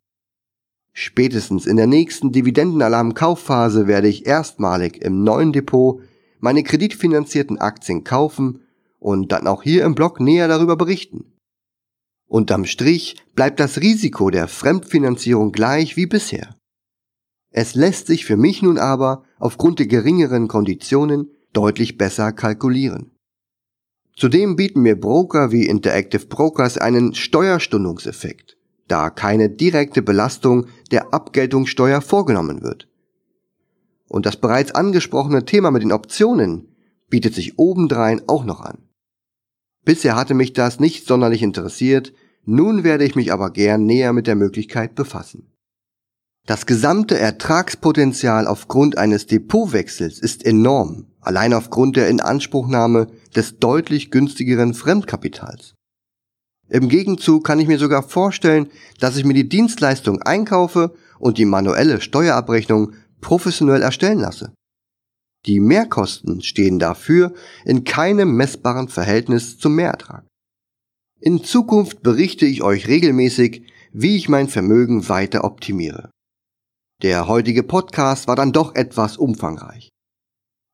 Spätestens 0.94 1.66
in 1.66 1.78
der 1.78 1.88
nächsten 1.88 2.32
Dividendenalarm-Kaufphase 2.32 3.88
werde 3.88 4.08
ich 4.08 4.26
erstmalig 4.26 5.02
im 5.02 5.24
neuen 5.24 5.54
Depot 5.54 6.02
meine 6.40 6.64
kreditfinanzierten 6.64 7.60
Aktien 7.60 8.04
kaufen 8.04 8.62
und 9.00 9.32
dann 9.32 9.48
auch 9.48 9.64
hier 9.64 9.86
im 9.86 9.96
Blog 9.96 10.20
näher 10.20 10.48
darüber 10.48 10.76
berichten. 10.76 11.34
Unterm 12.28 12.66
Strich 12.66 13.16
bleibt 13.34 13.60
das 13.60 13.80
Risiko 13.82 14.30
der 14.30 14.48
Fremdfinanzierung 14.48 15.52
gleich 15.52 15.98
wie 15.98 16.06
bisher. 16.06 16.56
Es 17.52 17.74
lässt 17.74 18.08
sich 18.08 18.26
für 18.26 18.38
mich 18.38 18.62
nun 18.62 18.78
aber 18.78 19.24
aufgrund 19.40 19.80
der 19.80 19.88
geringeren 19.88 20.48
Konditionen 20.48 21.32
deutlich 21.54 21.98
besser 21.98 22.32
kalkulieren. 22.32 23.12
Zudem 24.16 24.56
bieten 24.56 24.82
mir 24.82 25.00
Broker 25.00 25.52
wie 25.52 25.66
Interactive 25.66 26.26
Brokers 26.28 26.78
einen 26.78 27.16
Steuerstundungseffekt, 27.16 28.58
da 28.88 29.10
keine 29.10 29.50
direkte 29.50 30.02
Belastung 30.02 30.68
der 30.92 31.14
Abgeltungssteuer 31.14 32.02
vorgenommen 32.02 32.62
wird. 32.62 32.89
Und 34.10 34.26
das 34.26 34.36
bereits 34.36 34.74
angesprochene 34.74 35.46
Thema 35.46 35.72
mit 35.72 35.84
den 35.84 35.94
Optionen 35.94 36.76
bietet 37.10 37.36
sich 37.36 37.58
obendrein 37.58 38.22
auch 38.28 38.44
noch 38.44 38.60
an. 38.60 38.90
Bisher 39.86 40.16
hatte 40.16 40.34
mich 40.34 40.52
das 40.52 40.80
nicht 40.80 41.08
sonderlich 41.08 41.42
interessiert, 41.42 42.14
nun 42.44 42.84
werde 42.84 43.06
ich 43.06 43.16
mich 43.16 43.32
aber 43.32 43.52
gern 43.52 43.86
näher 43.86 44.12
mit 44.12 44.28
der 44.28 44.36
Möglichkeit 44.36 44.96
befassen. 44.96 45.52
Das 46.46 46.66
gesamte 46.66 47.18
Ertragspotenzial 47.18 48.48
aufgrund 48.48 48.98
eines 48.98 49.28
Depotwechsels 49.28 50.20
ist 50.20 50.46
enorm, 50.46 51.06
allein 51.22 51.54
aufgrund 51.54 51.96
der 51.96 52.10
Inanspruchnahme 52.10 53.08
des 53.36 53.60
deutlich 53.60 54.10
günstigeren 54.10 54.74
Fremdkapitals. 54.74 55.76
Im 56.68 56.90
Gegenzug 56.90 57.44
kann 57.44 57.60
ich 57.60 57.68
mir 57.68 57.78
sogar 57.78 58.04
vorstellen, 58.04 58.70
dass 59.00 59.18
ich 59.18 59.26
mir 59.26 59.34
die 59.34 59.50
Dienstleistung 59.50 60.22
einkaufe 60.22 60.94
und 61.20 61.38
die 61.38 61.46
manuelle 61.46 62.02
Steuerabrechnung 62.02 62.94
professionell 63.22 63.82
erstellen 63.82 64.20
lasse. 64.20 64.54
Die 65.46 65.60
Mehrkosten 65.60 66.42
stehen 66.42 66.80
dafür 66.80 67.34
in 67.66 67.84
keinem 67.86 68.36
messbaren 68.36 68.90
Verhältnis 68.90 69.58
zum 69.58 69.76
Mehrertrag. 69.76 70.26
In 71.22 71.44
Zukunft 71.44 72.02
berichte 72.02 72.46
ich 72.46 72.62
euch 72.62 72.88
regelmäßig, 72.88 73.64
wie 73.92 74.16
ich 74.16 74.30
mein 74.30 74.48
Vermögen 74.48 75.08
weiter 75.10 75.44
optimiere. 75.44 76.12
Der 77.02 77.28
heutige 77.28 77.64
Podcast 77.64 78.28
war 78.28 78.36
dann 78.36 78.52
doch 78.52 78.76
etwas 78.76 79.18
umfangreich. 79.18 79.90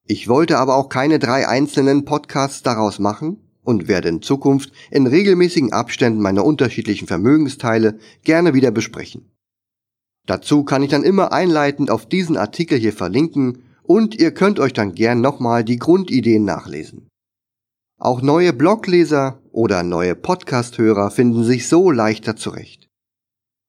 Ich 0.08 0.28
wollte 0.28 0.58
aber 0.58 0.76
auch 0.76 0.90
keine 0.90 1.20
drei 1.20 1.48
einzelnen 1.48 2.06
Podcasts 2.06 2.64
daraus 2.64 3.00
machen 3.00 3.38
und 3.64 3.88
werde 3.88 4.10
in 4.10 4.22
Zukunft 4.22 4.72
in 4.92 5.08
regelmäßigen 5.08 5.74
Abständen 5.74 6.22
meine 6.22 6.44
unterschiedlichen 6.44 7.08
Vermögensteile 7.08 8.00
gerne 8.24 8.54
wieder 8.54 8.72
besprechen. 8.72 9.35
Dazu 10.26 10.64
kann 10.64 10.84
ich 10.84 10.90
dann 10.90 11.04
immer 11.04 11.32
einleitend 11.32 11.92
auf 11.92 12.08
diesen 12.08 12.38
Artikel 12.38 12.78
hier 12.78 12.94
verlinken 12.94 13.64
und 13.84 14.16
ihr 14.16 14.32
könnt 14.32 14.60
euch 14.60 14.74
dann 14.74 14.96
gern 14.96 15.22
nochmal 15.22 15.64
die 15.64 15.78
Grundideen 15.78 16.44
nachlesen. 16.44 17.08
Auch 17.98 18.22
neue 18.22 18.52
Blogleser 18.52 19.40
oder 19.52 19.84
neue 19.84 20.16
Podcasthörer 20.16 21.12
finden 21.12 21.44
sich 21.44 21.68
so 21.68 21.92
leichter 21.92 22.36
zurecht. 22.36 22.90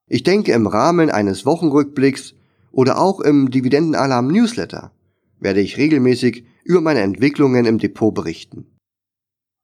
Ich 0.08 0.22
denke 0.22 0.52
im 0.52 0.66
Rahmen 0.66 1.10
eines 1.10 1.44
Wochenrückblicks 1.46 2.34
oder 2.72 2.98
auch 2.98 3.20
im 3.20 3.50
Dividendenalarm 3.50 4.28
Newsletter 4.28 4.92
werde 5.38 5.60
ich 5.60 5.76
regelmäßig 5.76 6.44
über 6.64 6.80
meine 6.80 7.00
Entwicklungen 7.00 7.66
im 7.66 7.78
Depot 7.78 8.14
berichten. 8.14 8.66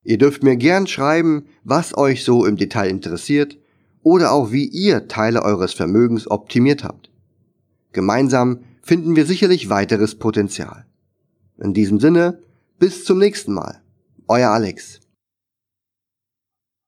Ihr 0.05 0.19
dürft 0.19 0.43
mir 0.43 0.57
gern 0.57 0.87
schreiben, 0.87 1.47
was 1.65 1.97
euch 1.97 2.25
so 2.25 2.45
im 2.45 2.57
Detail 2.57 2.89
interessiert 2.89 3.59
oder 4.03 4.33
auch 4.33 4.53
wie 4.53 4.67
ihr 4.67 5.09
Teile 5.09 5.43
eures 5.43 5.73
Vermögens 5.73 6.31
optimiert 6.31 6.85
habt. 6.85 7.11
Gemeinsam 7.93 8.61
finden 8.83 9.17
wir 9.17 9.27
sicherlich 9.27 9.69
weiteres 9.69 10.17
Potenzial. 10.17 10.87
In 11.59 11.75
diesem 11.75 12.01
Sinne, 12.01 12.43
bis 12.79 13.05
zum 13.05 13.19
nächsten 13.19 13.53
Mal. 13.53 13.81
Euer 14.27 14.51
Alex. 14.51 15.02